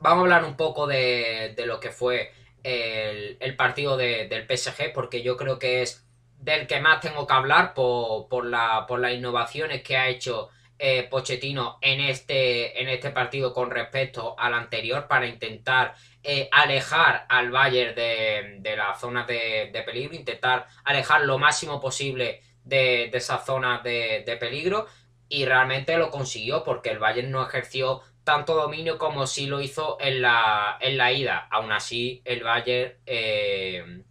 vamos 0.00 0.18
a 0.18 0.22
hablar 0.22 0.44
un 0.44 0.56
poco 0.56 0.86
de, 0.86 1.54
lo 1.66 1.80
que 1.80 1.90
fue 1.90 2.32
el, 2.62 3.56
partido 3.56 3.96
del 3.96 4.46
PSG, 4.46 4.92
porque 4.92 5.22
yo 5.22 5.36
creo 5.36 5.58
que 5.58 5.82
es 5.82 6.06
del 6.38 6.66
que 6.66 6.80
más 6.80 7.00
tengo 7.00 7.26
que 7.26 7.34
hablar 7.34 7.74
por, 7.74 8.28
por, 8.28 8.46
la, 8.46 8.86
por 8.86 8.98
las 8.98 9.12
innovaciones 9.12 9.82
que 9.82 9.98
ha 9.98 10.08
hecho 10.08 10.48
eh, 10.80 11.06
Pochettino 11.10 11.78
en 11.82 12.00
este, 12.00 12.80
en 12.80 12.88
este 12.88 13.10
partido 13.10 13.52
con 13.52 13.70
respecto 13.70 14.34
al 14.38 14.54
anterior 14.54 15.06
para 15.06 15.26
intentar 15.26 15.94
eh, 16.22 16.48
alejar 16.50 17.26
al 17.28 17.50
Bayern 17.50 17.94
de, 17.94 18.56
de 18.60 18.76
las 18.76 18.98
zonas 18.98 19.26
de, 19.26 19.82
peligro, 19.84 20.14
intentar 20.14 20.66
alejar 20.84 21.22
lo 21.22 21.38
máximo 21.38 21.80
posible 21.80 22.42
de, 22.64 23.08
de 23.12 23.18
esas 23.18 23.44
zonas 23.44 23.82
de, 23.82 24.36
peligro 24.40 24.86
y 25.28 25.44
realmente 25.44 25.96
lo 25.96 26.10
consiguió 26.10 26.64
porque 26.64 26.90
el 26.90 26.98
Bayern 26.98 27.30
no 27.30 27.46
ejerció 27.46 28.00
tanto 28.24 28.54
dominio 28.54 28.96
como 28.96 29.26
si 29.26 29.46
lo 29.46 29.60
hizo 29.60 29.98
en 30.00 30.22
la, 30.22 30.78
en 30.80 30.96
la 30.96 31.12
ida. 31.12 31.46
Aún 31.50 31.72
así, 31.72 32.22
el 32.24 32.42
Bayern 32.42 32.94
eh, 33.06 34.02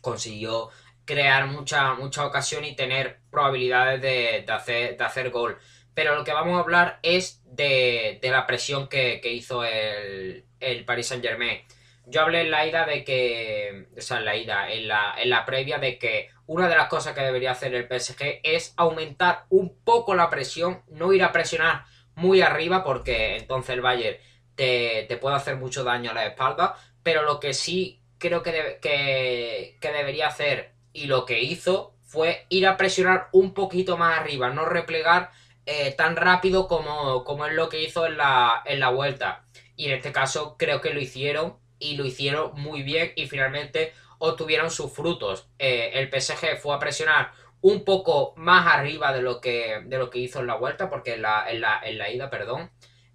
consiguió 0.00 0.70
crear 1.04 1.46
mucha, 1.46 1.94
mucha 1.94 2.26
ocasión 2.26 2.64
y 2.64 2.76
tener 2.76 3.20
probabilidades 3.30 4.00
de, 4.00 4.52
hacer, 4.52 4.96
de 4.96 5.04
hacer 5.04 5.30
gol. 5.30 5.58
Pero 5.94 6.16
lo 6.16 6.24
que 6.24 6.32
vamos 6.32 6.56
a 6.56 6.62
hablar 6.62 6.98
es 7.02 7.42
de, 7.46 8.18
la 8.22 8.46
presión 8.46 8.88
que, 8.88 9.20
hizo 9.24 9.64
el, 9.64 10.44
el, 10.60 10.84
Paris 10.84 11.08
Saint 11.08 11.24
Germain. 11.24 11.62
Yo 12.06 12.20
hablé 12.20 12.42
en 12.42 12.50
la 12.50 12.66
ida 12.66 12.84
de 12.84 13.04
que, 13.04 13.86
o 13.96 14.00
sea, 14.00 14.18
en 14.18 14.24
la 14.24 14.36
ida, 14.36 14.70
en 14.70 14.88
la, 14.88 15.14
en 15.16 15.30
la 15.30 15.46
previa 15.46 15.78
de 15.78 15.98
que 15.98 16.28
una 16.46 16.68
de 16.68 16.76
las 16.76 16.88
cosas 16.88 17.14
que 17.14 17.22
debería 17.22 17.52
hacer 17.52 17.74
el 17.74 17.86
PSG 17.88 18.40
es 18.42 18.74
aumentar 18.76 19.46
un 19.48 19.78
poco 19.82 20.14
la 20.14 20.28
presión, 20.28 20.82
no 20.88 21.12
ir 21.12 21.22
a 21.22 21.32
presionar 21.32 21.84
muy 22.14 22.42
arriba 22.42 22.84
porque 22.84 23.36
entonces 23.36 23.74
el 23.74 23.80
Bayern 23.80 24.18
te, 24.54 25.18
puede 25.20 25.36
hacer 25.36 25.56
mucho 25.56 25.84
daño 25.84 26.10
a 26.10 26.14
la 26.14 26.26
espalda, 26.26 26.76
pero 27.02 27.22
lo 27.22 27.40
que 27.40 27.54
sí 27.54 28.02
creo 28.18 28.42
que, 28.42 28.78
que, 28.82 29.78
que 29.80 29.92
debería 29.92 30.28
hacer 30.28 30.74
y 30.92 31.06
lo 31.06 31.24
que 31.24 31.40
hizo 31.40 31.94
fue 32.02 32.46
ir 32.48 32.66
a 32.66 32.76
presionar 32.76 33.28
un 33.32 33.54
poquito 33.54 33.96
más 33.96 34.18
arriba, 34.18 34.50
no 34.50 34.64
replegar 34.66 35.30
eh, 35.66 35.92
tan 35.92 36.16
rápido 36.16 36.68
como, 36.68 37.24
como, 37.24 37.46
es 37.46 37.54
lo 37.54 37.68
que 37.68 37.82
hizo 37.82 38.06
en 38.06 38.16
la, 38.18 38.62
en 38.64 38.80
la 38.80 38.90
vuelta. 38.90 39.44
Y 39.76 39.86
en 39.86 39.92
este 39.92 40.12
caso 40.12 40.56
creo 40.58 40.80
que 40.80 40.94
lo 40.94 41.00
hicieron 41.00 41.56
y 41.78 41.96
lo 41.96 42.04
hicieron 42.04 42.52
muy 42.60 42.82
bien 42.82 43.12
y 43.16 43.26
finalmente 43.26 43.92
obtuvieron 44.18 44.70
sus 44.70 44.92
frutos. 44.92 45.48
Eh, 45.58 45.92
el 45.94 46.08
PSG 46.08 46.58
fue 46.58 46.74
a 46.74 46.78
presionar 46.78 47.32
un 47.60 47.84
poco 47.84 48.34
más 48.36 48.66
arriba 48.66 49.12
de 49.12 49.22
lo 49.22 49.40
que, 49.40 49.82
de 49.86 49.98
lo 49.98 50.10
que 50.10 50.18
hizo 50.18 50.40
en 50.40 50.46
la 50.46 50.56
vuelta, 50.56 50.90
porque 50.90 51.14
en 51.14 51.22
la, 51.22 51.50
en 51.50 51.60
la, 51.60 51.80
en 51.82 51.98
la 51.98 52.10
ida, 52.10 52.30
perdón, 52.30 52.70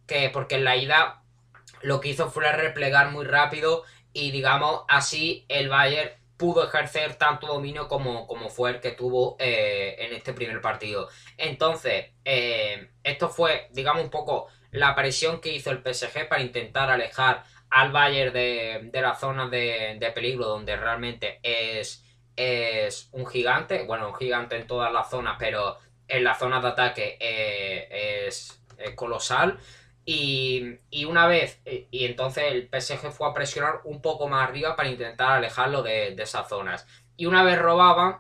que 0.08 0.30
porque 0.30 0.56
en 0.56 0.64
la 0.64 0.76
ida 0.76 1.22
lo 1.82 2.02
que 2.02 2.10
hizo 2.10 2.30
fue 2.30 2.52
replegar 2.52 3.12
muy 3.12 3.26
rápido 3.26 3.84
y 4.12 4.32
digamos 4.32 4.84
así 4.88 5.46
el 5.50 5.70
Bayern 5.70 6.12
pudo 6.40 6.66
ejercer 6.66 7.16
tanto 7.16 7.48
dominio 7.48 7.90
como, 7.90 8.26
como 8.26 8.50
fue 8.50 8.72
el 8.72 8.80
que 8.80 8.94
tuvo 8.94 9.36
eh, 9.40 9.98
en 10.00 10.14
este 10.14 10.32
primer 10.32 10.62
partido. 10.62 11.10
Entonces, 11.38 12.14
eh, 12.24 12.92
esto 13.04 13.28
fue, 13.28 13.68
digamos, 13.74 14.04
un 14.04 14.10
poco 14.10 14.48
la 14.72 14.96
presión 14.96 15.42
que 15.42 15.52
hizo 15.52 15.70
el 15.70 15.84
PSG 15.84 16.30
para 16.30 16.42
intentar 16.42 16.90
alejar 16.90 17.44
al 17.70 17.92
Bayern 17.92 18.34
de, 18.34 18.90
de 18.90 19.02
las 19.02 19.20
zonas 19.20 19.52
de, 19.52 20.12
peligro 20.16 20.46
donde 20.46 20.78
realmente 20.78 21.42
es, 21.44 22.06
es 22.38 23.10
un 23.12 23.28
gigante, 23.28 23.84
bueno, 23.84 24.08
un 24.08 24.16
gigante 24.16 24.56
en 24.56 24.66
todas 24.66 24.94
las 24.94 25.10
zonas, 25.10 25.36
pero 25.38 25.78
en 26.08 26.24
las 26.24 26.40
zonas 26.40 26.64
de 26.64 26.70
ataque 26.70 27.18
eh, 27.20 28.28
es, 28.28 28.64
colosal. 28.96 29.60
Y, 30.12 31.06
una 31.06 31.28
vez, 31.28 31.62
y, 31.66 32.06
entonces 32.06 32.46
el 32.48 32.68
PSG 32.68 33.12
fue 33.12 33.30
a 33.30 33.34
presionar 33.36 33.82
un 33.84 34.02
poco 34.02 34.28
más 34.28 34.50
arriba 34.50 34.76
para 34.76 34.90
intentar 34.90 35.34
alejarlo 35.34 35.84
de, 35.84 36.16
esas 36.18 36.50
zonas. 36.50 36.88
Y 37.16 37.28
una 37.28 37.44
vez 37.44 37.60
robaban, 37.60 38.18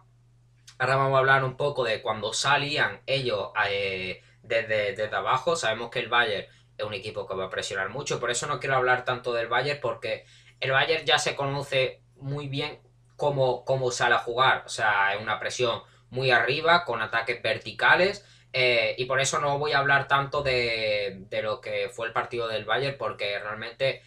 ahora 0.77 0.97
vamos 0.97 1.15
a 1.15 1.17
hablar 1.17 1.43
un 1.43 1.57
poco 1.57 1.83
de 1.83 2.03
cuando 2.03 2.31
salían 2.31 3.01
ellos 3.07 3.49
eh, 3.71 4.21
desde, 4.43 4.93
desde 4.93 5.15
abajo, 5.15 5.55
sabemos 5.55 5.89
que 5.89 5.97
el 5.97 6.09
Bayern 6.09 6.45
es 6.77 6.85
un 6.85 6.93
equipo 6.93 7.27
que 7.27 7.33
va 7.33 7.45
a 7.45 7.49
presionar 7.49 7.89
mucho. 7.89 8.19
Por 8.19 8.29
eso 8.29 8.45
no 8.45 8.59
quiero 8.59 8.75
hablar 8.75 9.03
tanto 9.03 9.33
del 9.33 9.47
Bayern, 9.47 9.79
porque 9.81 10.25
el 10.59 10.69
Bayern 10.69 11.07
ya 11.07 11.17
se 11.17 11.35
conoce 11.35 12.03
muy 12.17 12.49
bien 12.49 12.83
cómo, 13.15 13.65
cómo 13.65 13.89
sale 13.89 14.13
a 14.13 14.19
jugar. 14.19 14.61
O 14.67 14.69
sea, 14.69 15.15
es 15.15 15.21
una 15.23 15.39
presión 15.39 15.81
muy 16.11 16.29
arriba, 16.29 16.85
con 16.85 17.01
ataques 17.01 17.41
verticales. 17.41 18.23
Eh, 18.51 18.95
y 18.97 19.05
por 19.05 19.19
eso 19.19 19.39
no 19.39 19.59
voy 19.59 19.73
a 19.73 19.79
hablar 19.79 20.07
tanto 20.07 20.41
de, 20.41 21.27
lo 21.43 21.61
que 21.61 21.89
fue 21.89 22.07
el 22.07 22.13
partido 22.13 22.47
del 22.47 22.65
Bayern, 22.65 22.97
porque 22.97 23.37
realmente 23.39 24.01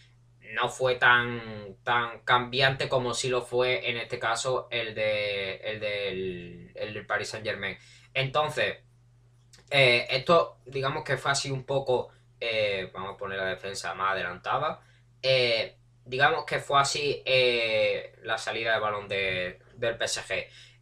no 0.53 0.69
fue 0.69 0.95
tan, 0.95 1.77
tan 1.83 2.19
cambiante 2.21 2.89
como 2.89 3.13
si 3.13 3.29
lo 3.29 3.41
fue 3.41 3.89
en 3.89 3.97
este 3.97 4.19
caso 4.19 4.67
el, 4.69 4.93
de, 4.93 5.55
el, 5.55 5.79
del, 5.79 6.71
el 6.75 7.05
Paris 7.05 7.29
Saint 7.29 7.45
Germain. 7.45 7.77
Entonces, 8.13 8.77
eh, 9.71 10.07
esto 10.09 10.57
digamos 10.65 11.03
que 11.03 11.17
fue 11.17 11.31
así 11.31 11.49
un 11.49 11.63
poco 11.63 12.09
eh, 12.39 12.91
vamos 12.93 13.15
a 13.15 13.17
poner 13.17 13.37
la 13.37 13.45
defensa 13.45 13.93
más 13.93 14.11
adelantada. 14.11 14.81
Digamos 16.05 16.43
que 16.45 16.59
fue 16.59 16.81
así 16.81 17.23
la 18.23 18.37
salida 18.37 18.73
de 18.73 18.79
balón 18.79 19.07
del 19.07 19.57
PSG. 19.97 20.33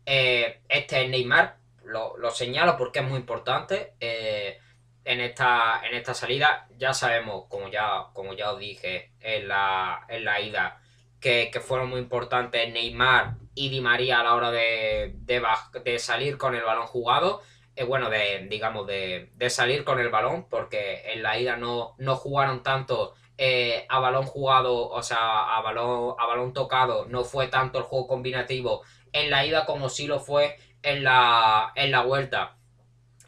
este 0.04 1.04
es 1.04 1.10
Neymar, 1.10 1.61
lo, 1.92 2.32
señalo 2.32 2.78
porque 2.78 3.00
es 3.00 3.06
muy 3.06 3.20
importante. 3.20 3.94
en, 4.00 5.20
esta, 5.22 5.82
en 5.86 5.96
esta 5.96 6.14
salida 6.14 6.68
ya 6.78 6.94
sabemos, 6.94 7.46
como 7.50 7.70
ya, 7.70 8.08
como 8.14 8.34
ya 8.34 8.52
os 8.52 8.60
dije 8.60 9.12
en 9.20 9.48
la, 9.48 10.06
en 10.10 10.26
la 10.26 10.42
ida, 10.42 10.82
que, 11.20 11.52
fueron 11.62 11.90
muy 11.90 12.00
importantes 12.00 12.72
Neymar 12.72 13.36
y 13.56 13.70
Di 13.70 13.82
María 13.82 14.20
a 14.20 14.24
la 14.24 14.36
hora 14.36 14.52
de, 14.52 15.14
de 15.16 16.00
salir 16.00 16.38
con 16.38 16.56
el 16.56 16.64
balón 16.64 16.88
jugado. 16.88 17.42
Eh, 17.76 17.84
bueno, 17.84 18.10
de, 18.10 18.48
digamos, 18.50 18.86
de, 18.88 19.30
salir 19.50 19.84
con 19.84 20.00
el 20.00 20.10
balón, 20.10 20.48
porque 20.50 21.02
en 21.14 21.24
la 21.24 21.40
ida 21.40 21.56
no, 21.56 21.96
no 21.98 22.16
jugaron 22.16 22.64
tanto 22.64 23.14
eh, 23.38 23.86
a 23.90 24.00
balón 24.00 24.26
jugado, 24.26 24.90
o 24.90 25.02
sea, 25.04 25.58
a 25.58 25.62
balón, 25.62 26.16
a 26.20 26.26
balón 26.26 26.54
tocado, 26.54 27.06
no 27.06 27.24
fue 27.24 27.48
tanto 27.48 27.80
el 27.80 27.86
juego 27.86 28.08
combinativo 28.08 28.84
en 29.14 29.30
la 29.30 29.46
ida 29.46 29.66
como 29.66 29.90
sí 29.90 30.08
lo 30.08 30.20
fue 30.20 30.58
en 30.84 31.04
la, 31.04 31.72
en 31.76 31.92
la 31.92 32.02
vuelta. 32.02 32.58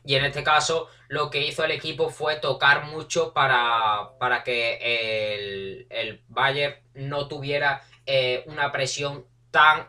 Y 0.05 0.15
en 0.15 0.25
este 0.25 0.43
caso, 0.43 0.89
lo 1.07 1.29
que 1.29 1.45
hizo 1.45 1.63
el 1.63 1.71
equipo 1.71 2.09
fue 2.09 2.35
tocar 2.37 2.85
mucho 2.85 3.33
para, 3.33 4.11
para 4.19 4.43
que 4.43 5.35
el, 5.35 5.87
el 5.89 6.21
Bayern 6.27 6.75
no 6.93 7.27
tuviera 7.27 7.83
eh, 8.05 8.43
una 8.47 8.71
presión 8.71 9.25
tan 9.51 9.87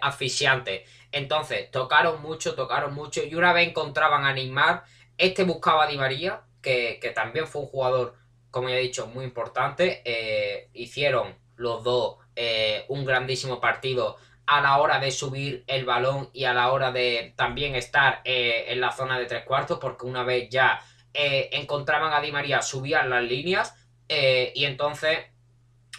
asfixiante. 0.00 0.86
Entonces, 1.12 1.70
tocaron 1.70 2.22
mucho, 2.22 2.54
tocaron 2.54 2.94
mucho. 2.94 3.22
Y 3.24 3.34
una 3.34 3.52
vez 3.52 3.68
encontraban 3.68 4.24
a 4.24 4.32
Neymar, 4.32 4.84
este 5.18 5.44
buscaba 5.44 5.84
a 5.84 5.86
Di 5.86 5.98
María, 5.98 6.42
que, 6.62 7.12
también 7.14 7.46
fue 7.46 7.62
un 7.62 7.68
jugador, 7.68 8.14
como 8.50 8.68
ya 8.68 8.76
he 8.76 8.80
dicho, 8.80 9.06
muy 9.06 9.24
importante. 9.24 10.02
Eh, 10.04 10.70
hicieron 10.72 11.36
los 11.56 11.84
dos 11.84 12.16
eh, 12.36 12.84
un 12.88 13.04
grandísimo 13.04 13.60
partido 13.60 14.16
a 14.50 14.60
la 14.60 14.78
hora 14.78 14.98
de 14.98 15.10
subir 15.10 15.64
el 15.66 15.84
balón 15.84 16.30
y 16.32 16.44
a 16.44 16.54
la 16.54 16.72
hora 16.72 16.92
de 16.92 17.34
también 17.36 17.74
estar 17.74 18.20
eh, 18.24 18.66
en 18.68 18.80
la 18.80 18.92
zona 18.92 19.18
de 19.18 19.26
tres 19.26 19.44
cuartos, 19.44 19.78
porque 19.80 20.06
una 20.06 20.22
vez 20.24 20.48
ya 20.50 20.80
encontraban 21.12 22.12
a 22.12 22.20
Di 22.20 22.30
María, 22.30 22.62
subían 22.62 23.10
las 23.10 23.24
líneas 23.24 23.74
y 24.08 24.64
entonces 24.64 25.18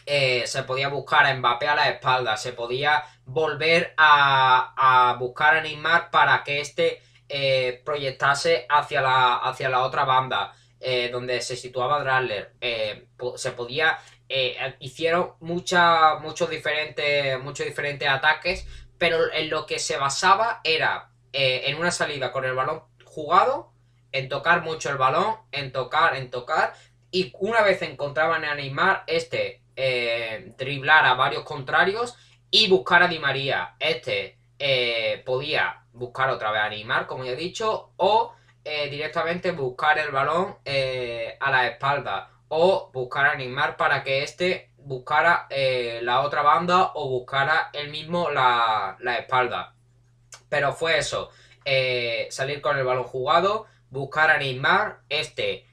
se 0.05 0.63
podía 0.63 0.87
buscar 0.87 1.25
a 1.25 1.35
Mbappé 1.35 1.67
a 1.67 1.75
la 1.75 1.89
espalda, 1.89 2.37
se 2.37 2.53
podía 2.53 3.03
volver 3.25 3.93
a, 3.97 5.15
buscar 5.19 5.57
a 5.57 5.61
Neymar 5.61 6.09
para 6.11 6.43
que 6.43 6.61
éste 6.61 7.01
eh, 7.29 7.81
proyectase 7.85 8.65
hacia 8.69 9.01
la, 9.01 9.37
hacia 9.37 9.69
la 9.69 9.83
otra 9.83 10.03
banda 10.05 10.53
eh, 10.79 11.09
donde 11.11 11.41
se 11.41 11.55
situaba 11.55 12.03
Drasler. 12.03 12.53
Eh, 12.59 13.07
se 13.35 13.51
podía. 13.51 13.97
Hicieron 14.79 15.33
mucha, 15.39 16.15
muchos, 16.19 16.49
diferentes, 16.49 17.41
muchos 17.43 17.65
diferentes 17.65 18.07
ataques, 18.07 18.67
pero 18.97 19.31
en 19.33 19.49
lo 19.49 19.65
que 19.65 19.79
se 19.79 19.97
basaba 19.97 20.61
era 20.63 21.09
en 21.33 21.77
una 21.77 21.91
salida 21.91 22.31
con 22.31 22.45
el 22.45 22.53
balón 22.53 22.83
jugado, 23.03 23.71
en 24.11 24.29
tocar 24.29 24.63
mucho 24.63 24.89
el 24.89 24.97
balón, 24.97 25.35
en 25.51 25.71
tocar, 25.71 26.15
en 26.15 26.29
tocar. 26.29 26.73
Y 27.11 27.33
una 27.39 27.61
vez 27.61 27.81
encontraban 27.81 28.45
a 28.45 28.55
Neymar, 28.55 29.03
este 29.07 29.61
driblar 30.57 31.05
a 31.05 31.15
varios 31.15 31.43
contrarios 31.43 32.15
y 32.51 32.69
buscar 32.69 33.01
a 33.01 33.07
Di 33.07 33.17
María. 33.17 33.75
Este 33.79 34.37
eh, 34.59 35.23
podía 35.25 35.85
buscar 35.93 36.29
otra 36.29 36.51
vez 36.51 36.61
a 36.61 36.69
Neymar, 36.69 37.07
como 37.07 37.25
ya 37.25 37.31
he 37.31 37.35
dicho, 37.35 37.93
o 37.95 38.35
eh, 38.63 38.89
directamente 38.89 39.51
buscar 39.51 39.97
el 39.97 40.11
balón 40.11 40.57
eh, 40.65 41.35
a 41.39 41.49
la 41.49 41.67
espalda, 41.67 42.29
o 42.53 42.91
buscar 42.93 43.27
a 43.27 43.35
Neymar 43.35 43.77
para 43.77 44.03
que 44.03 44.23
este 44.23 44.71
buscara 44.77 45.47
la 46.01 46.21
otra 46.21 46.41
banda 46.41 46.91
o 46.95 47.07
buscara 47.09 47.69
él 47.73 47.89
mismo 47.89 48.29
la, 48.29 48.97
la 48.99 49.17
espalda. 49.17 49.75
Pero 50.49 50.73
fue 50.73 50.97
eso, 50.97 51.29
salir 52.29 52.61
con 52.61 52.77
el 52.77 52.83
balón 52.83 53.03
jugado, 53.05 53.67
buscar 53.89 54.31
a 54.31 54.37
Neymar, 54.37 55.01
este, 55.07 55.65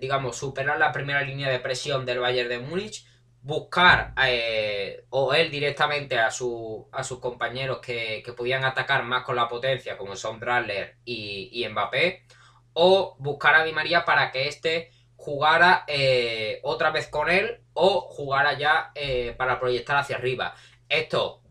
digamos, 0.00 0.36
superar 0.36 0.78
la 0.78 0.92
primera 0.92 1.22
línea 1.22 1.48
de 1.48 1.60
presión 1.60 2.04
del 2.04 2.18
Bayern 2.18 2.48
de 2.48 2.58
Múnich 2.58 3.06
buscar 3.46 4.12
eh, 4.26 5.04
o 5.10 5.32
él 5.32 5.52
directamente 5.52 6.18
a, 6.18 6.32
su, 6.32 6.88
a 6.90 7.04
sus 7.04 7.20
compañeros 7.20 7.78
que, 7.78 8.24
podían 8.36 8.64
atacar 8.64 9.04
más 9.04 9.22
con 9.22 9.36
la 9.36 9.48
potencia, 9.48 9.96
como 9.96 10.16
son 10.16 10.40
Bradler 10.40 10.96
y, 11.04 11.64
Mbappé, 11.70 12.24
o 12.72 13.14
buscar 13.20 13.54
a 13.54 13.64
Di 13.64 13.72
María 13.72 14.04
para 14.04 14.32
que 14.32 14.48
éste 14.48 14.90
jugara 15.26 15.82
eh, 15.88 16.60
otra 16.62 16.92
vez 16.92 17.08
con 17.08 17.28
él 17.28 17.58
o 17.74 18.02
jugara 18.02 18.56
ya 18.56 18.92
eh, 18.94 19.34
para 19.36 19.58
proyectar 19.58 19.96
hacia 19.96 20.14
arriba. 20.14 20.54
Esto 20.88 21.42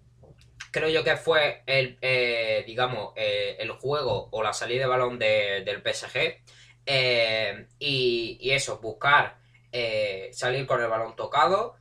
creo 0.71 0.87
yo 0.87 1.03
que 1.03 1.17
fue 1.17 1.61
el, 1.65 1.97
digamos, 2.65 3.13
el 3.17 3.71
juego 3.71 4.29
o 4.31 4.43
la 4.43 4.53
salida 4.53 4.83
de 4.83 4.87
balón 4.87 5.19
del 5.19 5.81
PSG. 5.81 6.41
Y, 7.79 8.49
eso, 8.51 8.79
buscar 8.79 9.37
salir 10.31 10.65
con 10.65 10.81
el 10.81 10.87
balón 10.87 11.15
tocado 11.15 11.75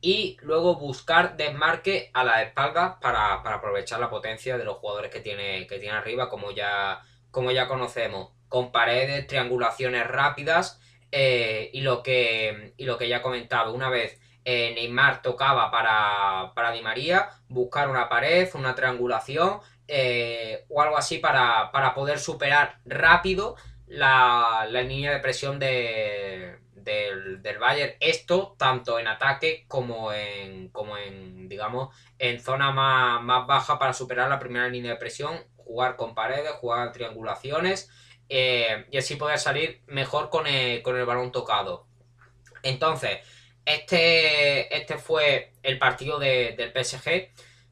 y 0.00 0.36
luego 0.42 0.76
buscar 0.76 1.36
desmarque 1.36 2.10
a 2.12 2.24
la 2.24 2.42
espalda 2.42 2.98
para, 3.00 3.34
aprovechar 3.34 4.00
la 4.00 4.10
potencia 4.10 4.58
de 4.58 4.64
los 4.64 4.78
jugadores 4.78 5.10
que 5.10 5.20
tiene, 5.20 5.66
que 5.66 5.78
tiene 5.78 5.96
arriba, 5.96 6.28
como 6.28 6.50
ya, 6.50 7.02
como 7.30 7.50
ya 7.50 7.66
conocemos, 7.66 8.30
con 8.48 8.72
paredes, 8.72 9.26
triangulaciones 9.26 10.06
rápidas 10.06 10.80
eh, 11.12 11.70
y, 11.72 11.80
lo 11.80 12.02
que, 12.02 12.74
y 12.76 12.84
lo 12.84 12.98
que 12.98 13.08
ya 13.08 13.18
he 13.18 13.22
comentado, 13.22 13.72
una 13.72 13.88
vez 13.88 14.20
eh, 14.44 14.72
Neymar 14.74 15.22
tocaba 15.22 15.70
para, 15.70 16.52
para 16.54 16.72
Di 16.72 16.82
María, 16.82 17.28
buscar 17.48 17.88
una 17.88 18.08
pared, 18.08 18.48
una 18.54 18.74
triangulación 18.74 19.60
eh, 19.88 20.64
o 20.68 20.82
algo 20.82 20.96
así 20.96 21.18
para, 21.18 21.70
poder 21.94 22.18
superar 22.18 22.78
rápido 22.84 23.56
la, 23.86 24.66
la 24.70 24.82
línea 24.82 25.12
de 25.12 25.20
presión 25.20 25.58
de, 25.58 26.58
del, 26.74 27.42
del, 27.42 27.58
Bayern. 27.58 27.94
Esto 28.00 28.54
tanto 28.58 28.98
en 28.98 29.08
ataque 29.08 29.64
como 29.68 30.12
en, 30.12 30.68
como 30.68 30.96
en 30.96 31.48
digamos, 31.48 31.94
en 32.18 32.40
zona 32.40 32.70
más, 32.70 33.46
baja 33.46 33.78
para 33.78 33.92
superar 33.92 34.28
la 34.28 34.38
primera 34.38 34.68
línea 34.68 34.92
de 34.92 34.98
presión, 34.98 35.44
jugar 35.56 35.96
con 35.96 36.14
paredes, 36.14 36.52
jugar 36.52 36.92
triangulaciones 36.92 37.90
y 38.28 38.96
así 38.96 39.16
poder 39.16 39.38
salir 39.38 39.82
mejor 39.86 40.30
con 40.30 40.46
el, 40.46 40.82
con 40.82 40.96
el 40.96 41.06
balón 41.06 41.32
tocado. 41.32 41.86
Entonces, 42.62 43.18
este, 43.64 44.74
este 44.76 44.98
fue 44.98 45.52
el 45.62 45.78
partido 45.78 46.18
del 46.18 46.72
PSG. 46.72 47.30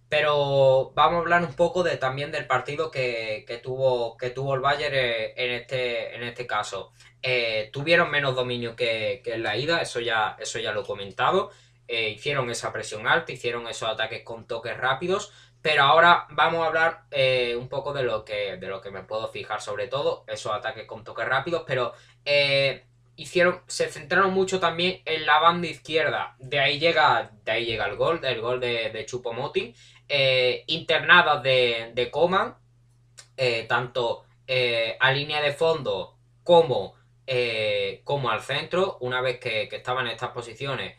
Pero 0.09 0.93
vamos 0.95 1.17
a 1.17 1.19
hablar 1.23 1.43
un 1.43 1.55
poco 1.55 1.83
de, 1.83 1.97
también 1.97 2.31
del 2.31 2.47
partido 2.47 2.91
que, 2.91 3.61
tuvo, 3.63 4.17
que 4.17 4.31
tuvo 4.31 4.55
el 4.55 4.61
Bayern 4.61 4.95
eh, 4.95 5.35
en 5.37 5.51
este, 5.53 6.15
en 6.15 6.23
este 6.23 6.47
caso. 6.47 6.93
Eh, 7.23 7.71
tuvieron 7.73 8.11
menos 8.11 8.37
dominio 8.37 8.77
que, 8.77 9.23
en 9.25 9.43
la 9.43 9.57
ida, 9.57 9.81
eso 9.83 9.99
ya, 10.01 10.37
eso 10.39 10.59
ya 10.61 10.73
lo 10.73 10.83
he 10.83 10.87
comentado. 10.87 11.51
Eh, 11.89 12.11
hicieron 12.11 12.51
esa 12.51 12.73
presión 12.73 13.09
alta, 13.09 13.33
hicieron 13.33 13.67
esos 13.67 13.89
ataques 13.89 14.23
con 14.23 14.47
toques 14.47 14.77
rápidos. 14.77 15.33
Pero 15.65 15.83
ahora 15.83 16.27
vamos 16.31 16.63
a 16.63 16.67
hablar 16.67 17.05
un 17.59 17.69
poco 17.71 17.95
de 17.95 18.03
lo, 18.03 18.23
que, 18.23 18.59
de 18.59 18.67
lo 18.69 18.83
que 18.83 18.91
me 18.91 19.03
puedo 19.03 19.29
fijar 19.29 19.63
sobre 19.63 19.89
todo, 19.89 20.25
esos 20.29 20.53
ataques 20.53 20.87
con 20.87 21.05
toques 21.05 21.27
rápidos. 21.27 21.65
Pero 21.67 21.95
hicieron, 23.17 23.63
se 23.67 23.89
centraron 23.89 24.35
mucho 24.35 24.61
también 24.61 25.01
en 25.07 25.25
la 25.25 25.39
banda 25.39 25.67
izquierda. 25.67 26.37
De 26.39 26.61
ahí 26.61 26.79
llega, 26.79 27.31
de 27.45 27.53
ahí 27.53 27.65
llega 27.65 27.87
el 27.87 27.97
gol, 27.97 28.21
el 28.23 28.41
gol 28.43 28.61
de, 28.61 28.91
de 28.91 29.07
Chupomoting 29.07 29.75
eh, 30.09 30.65
internadas 30.67 31.43
de, 31.43 31.93
de 31.95 32.11
Coman, 32.11 32.57
eh, 33.37 33.65
tanto 33.69 34.25
eh, 34.47 34.97
a 35.01 35.13
línea 35.13 35.41
de 35.41 35.53
fondo 35.53 36.19
como, 36.43 36.95
como 38.05 38.31
al 38.31 38.43
centro, 38.43 38.99
una 39.01 39.23
vez 39.23 39.41
que, 39.41 39.63
estaban 39.73 40.07
en 40.07 40.13
estas 40.13 40.31
posiciones, 40.31 40.97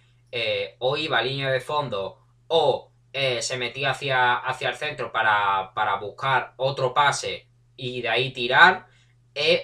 o 0.80 0.98
iba 0.98 1.20
a 1.20 1.22
línea 1.22 1.52
de 1.52 1.62
fondo 1.62 2.20
o 2.48 2.92
se 3.40 3.58
metía 3.58 3.92
hacia, 3.92 4.36
hacia 4.36 4.70
el 4.70 4.76
centro 4.76 5.12
para, 5.12 5.96
buscar 6.02 6.54
otro 6.58 6.94
pase 6.94 7.48
y 7.78 8.02
de 8.02 8.10
ahí 8.10 8.34
tirar, 8.34 8.88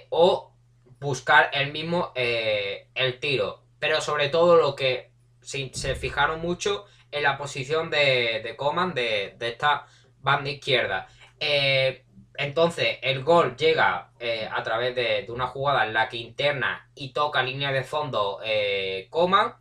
o 0.09 0.53
buscar 0.99 1.49
el 1.53 1.71
mismo 1.71 2.13
el 2.15 3.19
tiro. 3.19 3.63
Pero 3.79 3.99
sobre 3.99 4.29
todo 4.29 4.55
lo 4.55 4.75
que 4.75 5.11
se 5.41 5.95
fijaron 5.95 6.39
mucho 6.41 6.85
en 7.11 7.23
la 7.23 7.37
posición 7.37 7.89
de, 7.89 8.41
de 8.43 8.55
Coman 8.55 8.93
de, 8.93 9.35
esta 9.39 9.85
banda 10.19 10.49
izquierda. 10.49 11.07
Eh, 11.39 12.05
entonces, 12.35 12.97
el 13.01 13.23
gol 13.23 13.55
llega 13.57 14.11
eh, 14.19 14.47
a 14.51 14.63
través 14.63 14.95
de, 14.95 15.25
una 15.29 15.47
jugada 15.47 15.85
en 15.85 15.93
la 15.93 16.07
que 16.09 16.17
interna 16.17 16.89
y 16.95 17.11
toca 17.13 17.43
línea 17.43 17.71
de 17.71 17.83
fondo 17.83 18.39
eh, 18.43 19.07
Coman. 19.09 19.55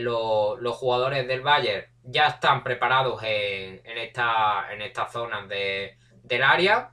los 0.00 0.76
jugadores 0.76 1.28
del 1.28 1.42
Bayern 1.42 1.86
ya 2.04 2.28
están 2.28 2.62
preparados 2.62 3.22
en, 3.22 3.80
esta, 3.98 4.72
en 4.72 4.82
estas 4.82 5.12
zonas 5.12 5.48
del 5.48 6.42
área. 6.42 6.92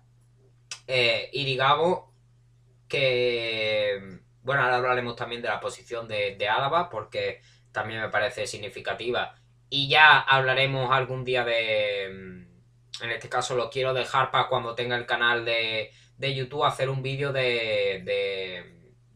y 0.88 1.46
digamos 1.46 2.06
que. 2.88 4.20
Bueno, 4.41 4.63
ahora 4.63 4.78
hablaremos 4.78 5.15
también 5.15 5.41
de 5.41 5.50
la 5.50 5.60
posición 5.60 6.08
de, 6.08 6.36
de 6.38 6.48
Álava, 6.48 6.89
porque 6.89 7.41
también 7.72 8.02
me 8.02 8.10
parece 8.10 8.48
significativa 8.48 9.36
y 9.70 9.89
ya 9.89 10.20
hablaremos 10.20 10.91
algún 10.91 11.24
día 11.26 11.43
de... 11.43 12.10
Mm, 12.12 13.04
en 13.04 13.12
este 13.12 13.30
caso 13.30 13.56
lo 13.56 13.70
quiero 13.70 13.93
dejar 13.93 14.32
para 14.32 14.48
cuando 14.48 14.74
tenga 14.74 14.96
el 14.96 15.06
canal 15.06 15.46
de, 15.46 15.91
YouTube 16.20 16.63
hacer 16.63 16.89
un 16.89 17.04
vídeo 17.04 17.32
de, 17.32 18.02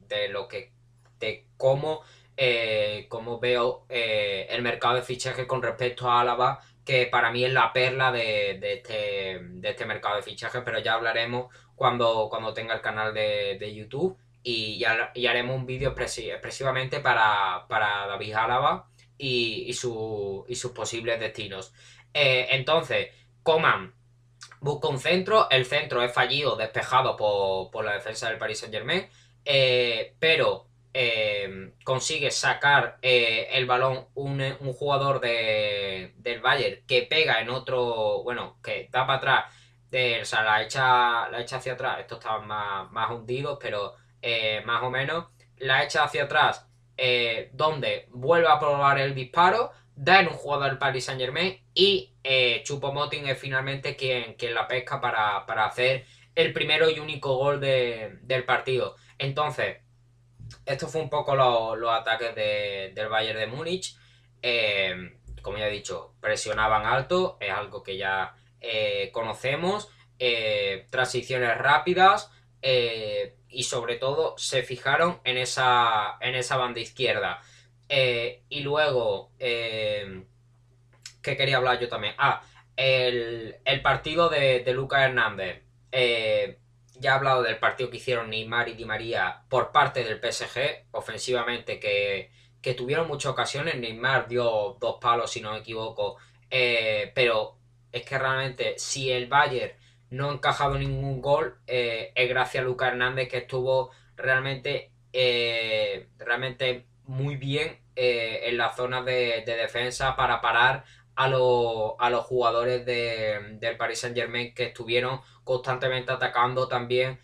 de, 0.07 0.29
lo 0.29 0.47
que... 0.47 0.73
de 1.19 1.47
cómo, 1.57 2.01
eh, 2.37 3.05
cómo 3.09 3.39
veo 3.39 3.85
eh, 3.89 4.47
el 4.49 4.61
mercado 4.61 4.95
de 4.95 5.01
fichaje 5.01 5.47
con 5.47 5.61
respecto 5.61 6.09
a 6.09 6.21
Álava 6.21 6.61
que 6.85 7.05
para 7.05 7.31
mí 7.31 7.43
es 7.45 7.53
la 7.53 7.73
perla 7.73 8.11
de, 8.11 8.59
este, 8.61 9.39
este 9.63 9.85
mercado 9.85 10.15
de 10.15 10.23
fichaje, 10.23 10.61
pero 10.61 10.79
ya 10.79 10.93
hablaremos 10.93 11.53
cuando, 11.75 12.29
tenga 12.53 12.73
el 12.73 12.81
canal 12.81 13.13
de, 13.13 13.73
YouTube 13.73 14.17
y, 14.43 14.79
ya, 14.79 15.11
haremos 15.29 15.55
un 15.55 15.65
vídeo 15.65 15.93
expresivamente 15.95 16.99
para, 16.99 17.65
David 17.69 18.33
Álava 18.33 18.89
y, 19.17 19.71
sus 19.73 20.71
posibles 20.73 21.19
destinos. 21.19 21.73
Eh, 22.13 22.47
entonces, 22.51 23.09
Coman 23.43 23.93
busca 24.59 24.87
un 24.87 24.99
centro, 24.99 25.49
el 25.49 25.65
centro 25.65 26.03
es 26.03 26.13
fallido, 26.13 26.55
despejado 26.55 27.15
por, 27.15 27.85
la 27.85 27.93
defensa 27.93 28.29
del 28.29 28.37
Paris 28.37 28.59
Saint 28.59 28.73
Germain, 28.73 29.07
eh, 29.45 30.15
pero 30.19 30.67
eh, 30.93 31.73
consigue 31.83 32.31
sacar 32.31 32.97
el 33.01 33.65
balón 33.65 34.07
un, 34.15 34.55
jugador 34.73 35.21
de, 35.21 36.13
del 36.17 36.41
Bayern 36.41 36.85
que 36.87 37.03
pega 37.03 37.41
en 37.41 37.49
otro, 37.49 38.23
bueno, 38.23 38.57
que 38.63 38.89
da 38.91 39.05
para 39.07 39.17
atrás, 39.17 39.45
o 40.21 40.25
sea, 40.25 40.43
la 40.43 40.61
echa, 40.63 41.29
la 41.29 41.41
echa 41.41 41.57
hacia 41.57 41.73
atrás, 41.73 41.99
estos 41.99 42.19
estaban 42.19 42.47
más, 42.47 42.91
más 42.91 43.11
hundidos, 43.11 43.57
pero 43.61 43.95
más 44.65 44.83
o 44.83 44.89
menos, 44.89 45.25
la 45.57 45.83
echa 45.83 46.03
hacia 46.03 46.23
atrás 46.23 46.67
eh, 47.03 47.49
donde 47.53 48.07
vuelve 48.11 48.47
a 48.47 48.59
probar 48.59 48.99
el 48.99 49.15
disparo, 49.15 49.71
da 49.95 50.19
en 50.19 50.27
un 50.27 50.33
jugador 50.33 50.69
del 50.69 50.77
Paris 50.77 51.05
Saint 51.05 51.19
Germain 51.19 51.59
y 51.73 52.13
eh, 52.23 52.61
Chupomoting 52.63 53.27
es 53.27 53.39
finalmente 53.39 53.95
quien, 53.95 54.35
quien 54.35 54.53
la 54.53 54.67
pesca 54.67 55.01
para, 55.01 55.37
hacer 55.65 56.05
el 56.35 56.53
primero 56.53 56.91
y 56.91 56.99
único 56.99 57.37
gol 57.37 57.59
del 57.59 58.45
partido. 58.45 58.97
Entonces, 59.17 59.77
esto 60.65 60.87
fue 60.87 61.01
un 61.01 61.09
poco 61.09 61.35
los 61.35 61.91
ataques 61.91 62.35
del 62.35 63.09
Bayern 63.09 63.39
de 63.39 63.47
Múnich. 63.47 63.97
Eh, 64.41 65.19
como 65.41 65.57
ya 65.57 65.67
he 65.67 65.71
dicho, 65.71 66.13
presionaban 66.19 66.85
alto, 66.85 67.37
es 67.39 67.51
algo 67.51 67.83
que 67.83 67.97
ya 67.97 68.35
conocemos. 69.11 69.89
transiciones 70.89 71.57
rápidas, 71.57 72.31
eh, 72.61 73.37
y 73.49 73.63
sobre 73.63 73.95
todo 73.95 74.35
se 74.37 74.63
fijaron 74.63 75.19
en 75.23 75.37
esa, 75.37 76.17
en 76.21 76.35
esa 76.35 76.57
banda 76.57 76.79
izquierda. 76.79 77.41
Eh, 77.89 78.43
y 78.49 78.61
luego, 78.61 79.31
eh, 79.39 80.23
¿qué 81.21 81.35
quería 81.35 81.57
hablar 81.57 81.79
yo 81.79 81.89
también? 81.89 82.13
Ah, 82.17 82.43
el, 82.75 83.59
partido 83.83 84.29
de, 84.29 84.61
de 84.61 84.73
Lucas 84.73 85.01
Hernández. 85.03 85.63
Ya 87.01 87.11
he 87.11 87.13
hablado 87.15 87.43
del 87.43 87.57
partido 87.57 87.89
que 87.89 87.97
hicieron 87.97 88.29
Neymar 88.29 88.69
y 88.69 88.73
Di 88.73 88.85
María 88.85 89.43
por 89.49 89.71
parte 89.71 90.03
del 90.03 90.19
PSG, 90.19 90.87
ofensivamente, 90.91 91.79
que, 91.79 92.31
que 92.61 92.73
tuvieron 92.73 93.07
muchas 93.07 93.31
ocasiones. 93.33 93.75
Neymar 93.75 94.27
dio 94.27 94.77
dos 94.79 94.97
palos, 95.01 95.31
si 95.31 95.41
no 95.41 95.51
me 95.51 95.59
equivoco. 95.59 96.17
pero 96.49 97.57
es 97.91 98.03
que 98.03 98.17
realmente, 98.17 98.75
si 98.77 99.11
el 99.11 99.27
Bayern 99.27 99.73
no 100.11 100.29
ha 100.29 100.33
encajado 100.33 100.77
ningún 100.77 101.21
gol, 101.21 101.57
eh, 101.67 102.11
es 102.15 102.29
gracias 102.29 102.63
a 102.63 102.65
Lucas 102.65 102.89
Hernández 102.89 103.29
que 103.29 103.37
estuvo 103.39 103.91
realmente, 104.15 104.91
eh, 105.13 106.09
realmente 106.17 106.85
muy 107.05 107.35
bien 107.37 107.79
eh, 107.95 108.41
en 108.45 108.57
la 108.57 108.73
zona 108.73 109.01
de, 109.01 109.43
defensa 109.45 110.15
para 110.15 110.41
parar 110.41 110.83
a, 111.15 111.25
a 111.25 112.09
los 112.09 112.25
jugadores 112.25 112.85
del 112.85 113.77
Paris 113.77 113.99
Saint 113.99 114.15
Germain 114.15 114.53
que 114.53 114.65
estuvieron 114.65 115.21
constantemente 115.51 116.11
atacando 116.11 116.67
también 116.67 117.19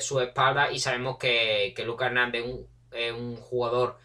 su 0.00 0.20
espalda 0.20 0.70
y 0.70 0.78
sabemos 0.78 1.16
que, 1.16 1.72
que 1.74 1.84
Lucas 1.84 2.08
Hernández 2.08 2.44
es 2.92 3.12
un, 3.12 3.36
jugador 3.36 3.98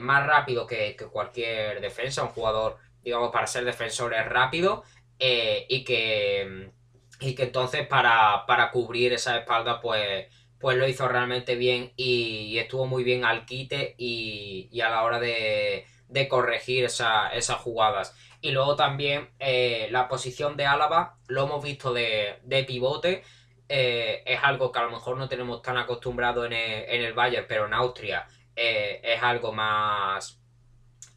más 0.00 0.26
rápido 0.26 0.66
que, 0.66 0.96
cualquier 1.12 1.80
defensa, 1.80 2.24
un 2.24 2.30
jugador, 2.30 2.78
digamos, 3.02 3.30
para 3.30 3.46
ser 3.46 3.64
defensor 3.64 4.14
es 4.14 4.26
rápido 4.26 4.82
y 5.18 5.84
que 5.84 6.72
y 7.20 7.34
que 7.34 7.44
entonces 7.44 7.86
para, 7.86 8.70
cubrir 8.72 9.12
esa 9.12 9.38
espalda 9.38 9.80
pues, 9.80 10.26
pues 10.58 10.76
lo 10.76 10.88
hizo 10.88 11.08
realmente 11.08 11.56
bien 11.56 11.92
y, 11.96 12.58
estuvo 12.58 12.86
muy 12.86 13.04
bien 13.04 13.24
al 13.24 13.46
quite 13.46 13.94
y, 13.98 14.80
a 14.80 14.90
la 14.90 15.02
hora 15.02 15.20
de, 15.20 15.86
corregir 16.28 16.84
esas 16.84 17.58
jugadas. 17.58 18.14
Y 18.40 18.50
luego 18.50 18.76
también 18.76 19.30
eh, 19.38 19.88
la 19.90 20.08
posición 20.08 20.56
de 20.56 20.66
Álava, 20.66 21.18
lo 21.28 21.44
hemos 21.44 21.64
visto 21.64 21.92
de, 21.92 22.40
pivote, 22.66 23.22
eh, 23.68 24.22
es 24.26 24.40
algo 24.42 24.70
que 24.70 24.78
a 24.78 24.84
lo 24.84 24.90
mejor 24.90 25.16
no 25.16 25.28
tenemos 25.28 25.62
tan 25.62 25.78
acostumbrado 25.78 26.44
en 26.44 26.52
el, 26.52 26.84
en 26.88 27.02
el 27.02 27.14
Bayern, 27.14 27.46
pero 27.48 27.66
en 27.66 27.74
Austria 27.74 28.26
eh, 28.54 29.00
es 29.02 29.22
algo 29.22 29.52
más, 29.52 30.40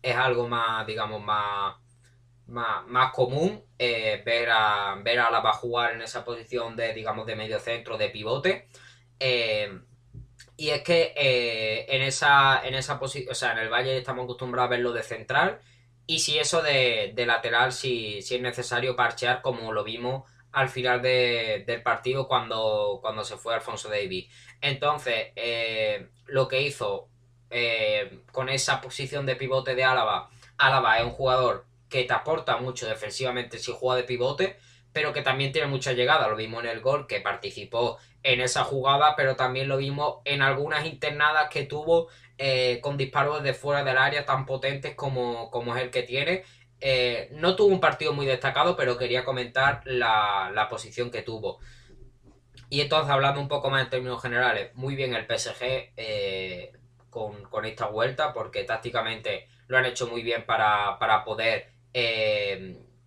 es 0.01 0.15
algo 0.15 0.47
más, 0.47 0.88
digamos, 0.88 1.21
más 1.21 1.75
más, 2.47 3.11
común 3.13 3.63
eh, 3.77 4.21
ver, 4.25 4.49
a, 4.51 4.95
ver 5.03 5.19
a 5.19 5.53
jugar 5.53 5.93
en 5.93 6.01
esa 6.01 6.23
posición 6.23 6.75
de, 6.75 6.93
digamos, 6.93 7.25
de 7.25 7.35
medio 7.35 7.59
centro, 7.59 7.97
de 7.97 8.09
pivote. 8.09 8.67
Y 10.57 10.71
es 10.71 10.81
que 10.81 11.13
eh, 11.15 11.85
en 11.87 12.01
esa, 12.01 12.61
en 12.65 12.73
esa 12.73 12.99
posición, 12.99 13.31
o 13.31 13.35
sea, 13.35 13.51
en 13.51 13.59
el 13.59 13.69
Valle 13.69 13.97
estamos 13.97 14.23
acostumbrados 14.23 14.67
a 14.67 14.71
verlo 14.71 14.91
de 14.91 15.03
central. 15.03 15.59
Y 16.07 16.19
si 16.19 16.39
eso 16.39 16.61
de, 16.61 17.13
lateral, 17.27 17.71
si, 17.71 18.21
si, 18.21 18.35
es 18.35 18.41
necesario 18.41 18.95
parchear, 18.95 19.41
como 19.41 19.71
lo 19.71 19.83
vimos 19.83 20.23
al 20.51 20.69
final 20.69 21.01
del 21.01 21.83
partido 21.83 22.27
cuando, 22.27 22.99
cuando 23.01 23.23
se 23.23 23.37
fue 23.37 23.53
Alfonso 23.53 23.89
Davis. 23.89 24.27
Entonces, 24.61 25.33
lo 26.25 26.47
que 26.47 26.61
hizo 26.61 27.09
con 28.31 28.49
esa 28.49 28.81
posición 28.81 29.25
de 29.25 29.35
pivote 29.35 29.75
de 29.75 29.83
Álava, 29.83 30.29
Álava 30.57 30.97
es 30.97 31.03
un 31.03 31.11
jugador 31.11 31.65
que 31.89 32.03
te 32.05 32.13
aporta 32.13 32.57
mucho 32.57 32.87
defensivamente 32.87 33.59
si 33.59 33.71
juega 33.71 33.97
de 33.97 34.07
pivote, 34.07 34.57
pero 34.93 35.13
que 35.13 35.21
también 35.21 35.51
tiene 35.51 35.67
mucha 35.67 35.93
llegada. 35.93 36.27
Lo 36.27 36.35
vimos 36.35 36.63
en 36.63 36.69
el 36.69 36.81
gol, 36.81 37.05
que 37.07 37.21
participó 37.21 37.97
en 38.28 38.41
esa 38.41 38.65
jugada, 38.65 39.15
pero 39.15 39.38
también 39.38 39.69
lo 39.69 39.78
vimos 39.78 40.17
en 40.25 40.41
algunas 40.41 40.86
internadas 40.86 41.49
que 41.49 41.63
tuvo 41.63 42.09
eh, 42.38 42.82
con 42.82 42.97
disparos 42.97 43.41
de 43.41 43.53
fuera 43.53 43.86
del 43.86 43.97
área 43.97 44.25
tan 44.25 44.45
potentes 44.45 44.95
como, 44.95 45.49
como 45.49 45.73
es 45.73 45.82
el 45.82 45.91
que 45.91 46.03
tiene. 46.03 46.43
Eh, 46.82 47.30
no 47.32 47.55
tuvo 47.55 47.73
un 47.73 47.80
partido 47.80 48.11
muy 48.11 48.25
destacado, 48.25 48.75
pero 48.75 48.97
quería 48.97 49.23
comentar 49.23 49.82
la, 49.86 50.67
posición 50.69 51.09
que 51.09 51.21
tuvo. 51.21 51.59
Y 52.69 52.82
entonces, 52.82 53.09
hablando 53.09 53.39
un 53.39 53.47
poco 53.47 53.69
más 53.69 53.86
en 53.86 53.89
términos 53.89 54.21
generales, 54.21 54.75
muy 54.75 54.97
bien 54.97 55.15
el 55.15 55.25
PSG 55.25 55.93
eh, 55.95 56.73
con, 57.09 57.63
esta 57.63 57.88
vuelta, 57.88 58.34
porque 58.34 58.65
tácticamente 58.65 59.47
lo 59.67 59.78
han 59.78 59.86
hecho 59.86 60.07
muy 60.07 60.21
bien 60.21 60.45
para, 60.45 60.97
poder, 61.23 61.71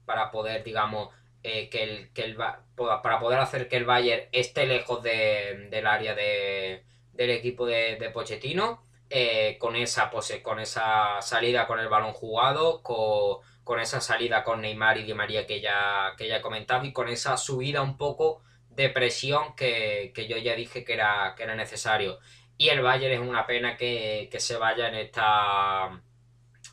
para 0.06 0.30
poder, 0.30 0.64
digamos, 0.64 1.10
que 1.42 1.82
el, 1.82 2.12
que 2.12 2.22
el, 2.22 2.36
para 2.36 3.20
poder 3.20 3.38
hacer 3.38 3.68
que 3.68 3.76
el 3.76 3.84
Bayern 3.84 4.28
esté 4.32 4.66
lejos 4.66 5.02
del 5.02 5.86
área 5.86 6.14
del 6.14 7.30
equipo 7.30 7.66
de, 7.66 7.96
de 7.96 8.10
Pochettino. 8.10 8.82
Eh, 9.12 9.56
con, 9.58 9.74
esa, 9.74 10.08
con 10.40 10.60
esa 10.60 11.20
salida 11.20 11.66
con 11.66 11.80
el 11.80 11.88
balón 11.88 12.12
jugado, 12.12 12.80
con, 12.84 13.80
esa 13.80 14.00
salida 14.00 14.44
con 14.44 14.60
Neymar 14.60 14.98
y 14.98 15.02
Di 15.02 15.14
María 15.14 15.48
que 15.48 15.60
ya, 15.60 16.14
que 16.16 16.28
ya 16.28 16.36
he 16.36 16.40
comentado 16.40 16.84
y 16.84 16.92
con 16.92 17.08
esa 17.08 17.36
subida 17.36 17.82
un 17.82 17.96
poco 17.96 18.42
de 18.68 18.88
presión 18.88 19.56
que, 19.56 20.12
yo 20.28 20.36
ya 20.36 20.54
dije 20.54 20.84
que 20.84 20.92
era, 20.94 21.34
que 21.36 21.42
era 21.42 21.56
necesario. 21.56 22.20
Y 22.56 22.68
el 22.68 22.82
Bayern 22.82 23.14
es 23.14 23.28
una 23.28 23.46
pena 23.48 23.76
que, 23.76 24.28
se 24.38 24.56
vaya 24.56 24.88
en 24.88 24.94
esta 24.94 26.00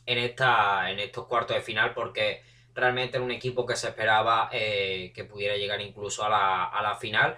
en 0.05 0.17
esta 0.19 0.91
en 0.91 0.99
estos 0.99 1.25
cuartos 1.25 1.57
de 1.57 1.63
final 1.63 1.93
porque 1.93 2.43
realmente 2.77 3.17
era 3.17 3.25
un 3.25 3.31
equipo 3.31 3.65
que 3.65 3.75
se 3.75 3.89
esperaba 3.89 4.49
eh, 4.53 5.11
que 5.13 5.25
pudiera 5.25 5.57
llegar 5.57 5.81
incluso 5.81 6.23
a 6.23 6.29
la, 6.29 6.65
a 6.65 6.81
la 6.81 6.95
final. 6.95 7.35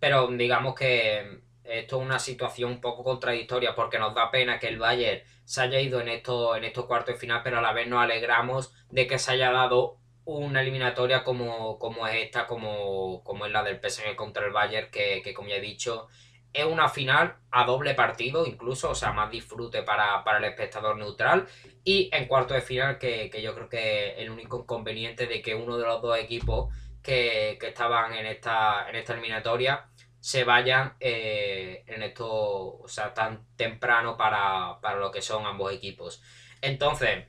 Pero 0.00 0.28
digamos 0.28 0.74
que 0.74 1.40
esto 1.64 1.96
es 2.00 2.02
una 2.02 2.18
situación 2.18 2.72
un 2.72 2.80
poco 2.80 3.04
contradictoria 3.04 3.74
porque 3.74 3.98
nos 3.98 4.14
da 4.14 4.30
pena 4.30 4.58
que 4.58 4.68
el 4.68 4.78
Bayern 4.78 5.22
se 5.44 5.62
haya 5.62 5.80
ido 5.80 6.00
en, 6.00 6.08
esto, 6.08 6.56
en 6.56 6.64
estos 6.64 6.86
cuartos 6.86 7.14
de 7.14 7.20
final, 7.20 7.42
pero 7.44 7.58
a 7.58 7.62
la 7.62 7.72
vez 7.72 7.88
nos 7.88 8.02
alegramos 8.02 8.72
de 8.90 9.06
que 9.06 9.18
se 9.18 9.32
haya 9.32 9.50
dado 9.50 9.98
una 10.24 10.60
eliminatoria 10.60 11.24
como, 11.24 11.78
como 11.78 12.06
es 12.06 12.24
esta, 12.24 12.46
como, 12.46 13.22
como 13.24 13.46
es 13.46 13.52
la 13.52 13.62
del 13.62 13.80
PSG 13.80 14.14
contra 14.14 14.46
el 14.46 14.52
Bayern, 14.52 14.90
que, 14.90 15.32
como 15.34 15.48
ya 15.48 15.56
he 15.56 15.60
dicho, 15.60 16.08
es 16.52 16.64
una 16.64 16.88
final 16.88 17.36
a 17.50 17.64
doble 17.64 17.94
partido, 17.94 18.46
incluso, 18.46 18.90
o 18.90 18.94
sea, 18.94 19.12
más 19.12 19.30
disfrute 19.30 19.82
para, 19.82 20.22
el 20.38 20.44
espectador 20.44 20.96
neutral. 20.96 21.46
Y 21.84 22.10
en 22.12 22.26
cuarto 22.26 22.54
de 22.54 22.60
final, 22.60 22.98
que, 22.98 23.30
yo 23.42 23.54
creo 23.54 23.68
que 23.68 24.14
el 24.16 24.30
único 24.30 24.60
inconveniente 24.60 25.26
de 25.26 25.42
que 25.42 25.54
uno 25.54 25.76
de 25.78 25.86
los 25.86 26.02
dos 26.02 26.18
equipos 26.18 26.74
que, 27.02 27.56
que 27.60 27.68
estaban 27.68 28.14
en 28.14 28.26
esta, 28.26 28.88
en 28.88 28.96
esta 28.96 29.12
eliminatoria 29.12 29.88
se 30.20 30.44
vayan 30.44 30.94
eh, 31.00 31.84
en 31.86 32.02
esto, 32.02 32.26
o 32.28 32.88
sea, 32.88 33.14
tan 33.14 33.46
temprano 33.56 34.16
para, 34.16 34.78
lo 34.96 35.10
que 35.10 35.22
son 35.22 35.46
ambos 35.46 35.72
equipos. 35.72 36.22
Entonces, 36.60 37.26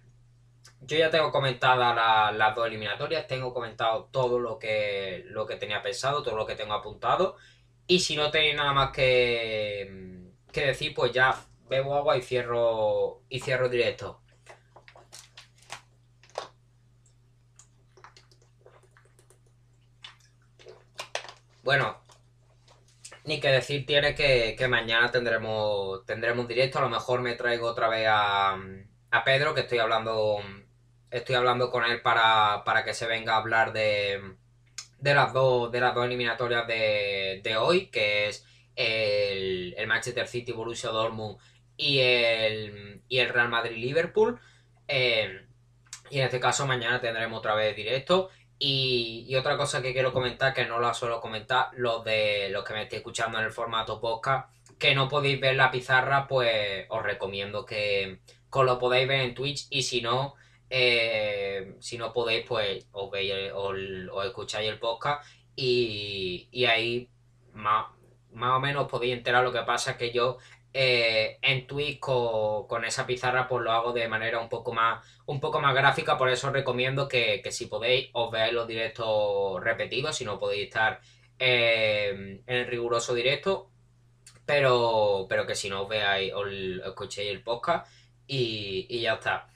yo 0.81 0.97
ya 0.97 1.09
tengo 1.09 1.31
comentadas 1.31 2.35
las 2.35 2.55
dos 2.55 2.67
eliminatorias, 2.67 3.27
tengo 3.27 3.53
comentado 3.53 4.09
todo 4.11 4.39
lo 4.39 4.57
que, 4.59 5.23
lo 5.27 5.45
que 5.45 5.55
tenía 5.55 5.81
pensado, 5.81 6.23
todo 6.23 6.35
lo 6.35 6.45
que 6.45 6.55
tengo 6.55 6.73
apuntado. 6.73 7.37
Y 7.89 7.99
si 7.99 8.15
no 8.15 8.31
tenéis 8.31 8.55
nada 8.55 8.71
más 8.71 8.91
que, 8.91 10.31
que 10.51 10.67
decir, 10.67 10.93
pues 10.93 11.11
ya 11.11 11.35
bebo 11.67 11.95
agua 11.95 12.17
y 12.17 12.21
cierro, 12.21 13.23
y 13.29 13.39
cierro 13.39 13.67
directo. 13.67 14.21
Bueno, 21.63 21.99
ni 23.25 23.39
que 23.39 23.49
decir 23.49 23.85
tiene 23.85 24.15
que, 24.15 24.67
mañana 24.69 25.11
tendremos, 25.11 26.05
tendremos 26.05 26.47
directo. 26.47 26.79
A 26.79 26.81
lo 26.83 26.89
mejor 26.89 27.21
me 27.21 27.35
traigo 27.35 27.67
otra 27.67 27.87
vez 27.89 28.07
a, 28.09 28.55
Pedro, 29.25 29.53
que 29.55 29.61
estoy 29.61 29.79
hablando, 29.79 30.39
estoy 31.11 31.35
hablando 31.35 31.71
con 31.71 31.83
él 31.85 32.01
para, 32.01 32.83
que 32.85 32.93
se 32.93 33.07
venga 33.07 33.33
a 33.33 33.37
hablar 33.37 33.73
de, 33.73 34.35
de, 34.99 35.13
las, 35.13 35.33
dos, 35.33 35.71
de 35.71 35.79
las 35.79 35.95
dos 35.95 36.05
eliminatorias 36.05 36.67
de, 36.67 37.55
hoy, 37.59 37.87
que 37.87 38.27
es 38.27 38.45
el, 38.75 39.75
Manchester 39.87 40.27
City 40.27 40.51
Borussia 40.51 40.89
Dortmund 40.89 41.37
y 41.77 41.99
el, 41.99 43.01
y 43.07 43.19
el 43.19 43.29
Real 43.29 43.49
Madrid 43.49 43.77
Liverpool. 43.77 44.39
Eh, 44.87 45.45
y 46.09 46.19
en 46.19 46.25
este 46.25 46.39
caso 46.39 46.65
mañana 46.65 46.99
tendremos 46.99 47.39
otra 47.39 47.55
vez 47.55 47.75
directo. 47.75 48.29
Y, 48.61 49.33
otra 49.35 49.55
cosa 49.55 49.81
que 49.81 49.93
quiero 49.93 50.11
comentar, 50.11 50.53
que 50.53 50.65
no 50.65 50.79
la 50.79 50.93
suelo 50.93 51.21
comentar, 51.21 51.69
los 51.77 52.03
de 52.03 52.49
los 52.49 52.65
que 52.65 52.73
me 52.73 52.83
estéis 52.83 52.99
escuchando 52.99 53.37
en 53.39 53.45
el 53.45 53.51
formato 53.51 54.01
podcast, 54.01 54.49
que 54.77 54.93
no 54.93 55.07
podéis 55.07 55.39
ver 55.39 55.55
la 55.55 55.71
pizarra, 55.71 56.27
pues 56.27 56.85
os 56.89 57.01
recomiendo 57.01 57.65
que, 57.65 58.19
lo 58.53 58.79
podáis 58.79 59.07
ver 59.07 59.21
en 59.21 59.33
Twitch 59.33 59.67
y 59.69 59.83
si 59.83 60.01
no, 60.01 60.35
eh, 60.69 61.75
si 61.79 61.97
no 61.97 62.13
podéis, 62.13 62.45
pues 62.47 62.85
os, 62.91 63.09
veis, 63.11 63.33
os, 63.53 63.75
escucháis 64.25 64.69
el 64.69 64.79
podcast 64.79 65.25
y, 65.55 66.65
ahí 66.65 67.09
más, 67.53 67.87
más 68.31 68.57
o 68.57 68.59
menos 68.59 68.87
podéis 68.87 69.13
enterar. 69.13 69.43
Lo 69.43 69.51
que 69.51 69.61
pasa 69.63 69.97
que 69.97 70.11
yo 70.11 70.37
eh, 70.71 71.39
en 71.41 71.65
Twitch 71.65 71.99
con, 71.99 72.85
esa 72.85 73.07
pizarra 73.07 73.47
pues 73.47 73.63
lo 73.63 73.71
hago 73.71 73.91
de 73.91 74.07
manera 74.07 74.39
un 74.39 74.49
poco 74.49 74.71
más 74.71 75.03
un 75.25 75.39
poco 75.39 75.59
más 75.59 75.73
gráfica. 75.73 76.17
Por 76.17 76.29
eso 76.29 76.47
os 76.47 76.53
recomiendo 76.53 77.07
que, 77.07 77.41
si 77.51 77.65
podéis 77.65 78.09
os 78.13 78.31
veáis 78.31 78.53
los 78.53 78.67
directos 78.67 79.63
repetidos 79.63 80.15
si 80.15 80.25
no 80.25 80.39
podéis 80.39 80.67
estar 80.67 81.01
eh, 81.39 82.41
en 82.45 82.55
el 82.55 82.67
riguroso 82.67 83.13
directo. 83.13 83.69
Pero, 84.45 85.27
pero 85.29 85.45
que 85.45 85.55
si 85.55 85.69
no 85.69 85.83
os 85.83 85.89
veáis 85.89 86.33
os 86.33 86.47
escuchéis 86.85 87.31
el 87.31 87.43
podcast 87.43 87.87
y, 88.27 89.01
ya 89.01 89.15
está 89.15 89.47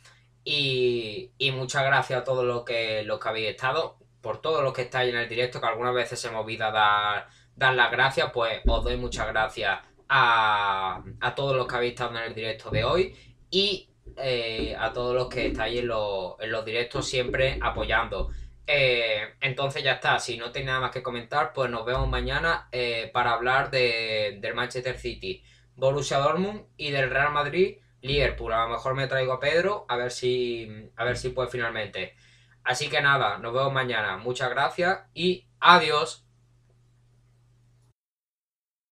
y, 0.43 1.31
muchas 1.53 1.83
gracias 1.83 2.21
a 2.21 2.23
todos 2.23 2.45
los 2.45 2.63
que, 2.63 3.03
los 3.03 3.19
que 3.19 3.29
habéis 3.29 3.49
estado 3.49 3.97
por 4.21 4.41
todos 4.41 4.63
los 4.63 4.73
que 4.73 4.83
estáis 4.83 5.13
en 5.13 5.19
el 5.19 5.29
directo 5.29 5.59
que 5.59 5.67
algunas 5.67 5.93
veces 5.93 6.19
se 6.19 6.29
me 6.29 6.37
olvida 6.37 6.71
dar, 6.71 7.27
dar 7.55 7.73
las 7.75 7.91
gracias 7.91 8.31
pues 8.33 8.61
os 8.65 8.83
doy 8.83 8.97
muchas 8.97 9.27
gracias 9.27 9.79
a, 10.09 11.03
todos 11.35 11.55
los 11.55 11.67
que 11.67 11.75
habéis 11.75 11.93
estado 11.93 12.17
en 12.17 12.23
el 12.23 12.35
directo 12.35 12.69
de 12.69 12.83
hoy 12.83 13.15
y 13.49 13.89
eh, 14.17 14.75
a 14.77 14.93
todos 14.93 15.15
los 15.15 15.27
que 15.27 15.47
estáis 15.47 15.79
en, 15.79 15.87
los 15.87 16.65
directos 16.65 17.07
siempre 17.07 17.57
apoyando. 17.61 18.29
Eh, 18.65 19.33
entonces 19.41 19.83
ya 19.83 19.93
está, 19.93 20.19
si 20.19 20.37
no 20.37 20.51
tenéis 20.51 20.67
nada 20.67 20.79
más 20.81 20.91
que 20.91 21.03
comentar, 21.03 21.51
pues 21.53 21.69
nos 21.69 21.85
vemos 21.85 22.07
mañana 22.07 22.69
eh, 22.71 23.09
para 23.13 23.33
hablar 23.33 23.71
de, 23.71 24.37
del 24.39 24.53
Manchester 24.53 24.97
City, 24.97 25.43
Borussia 25.75 26.19
Dortmund 26.19 26.65
y 26.77 26.91
del 26.91 27.09
Real 27.09 27.31
Madrid, 27.31 27.77
Liverpool. 28.03 28.53
A 28.53 28.65
lo 28.65 28.69
mejor 28.69 28.93
me 28.93 29.07
traigo 29.07 29.33
a 29.33 29.39
Pedro 29.39 29.85
a 29.89 29.95
ver 29.97 30.11
si, 30.11 30.91
a 30.95 31.03
ver 31.03 31.17
si 31.17 31.29
puede 31.29 31.49
finalmente. 31.49 32.15
Así 32.63 32.89
que 32.89 33.01
nada, 33.01 33.39
nos 33.39 33.53
vemos 33.53 33.73
mañana. 33.73 34.17
Muchas 34.17 34.49
gracias 34.49 35.01
y 35.13 35.47
adiós. 35.59 36.22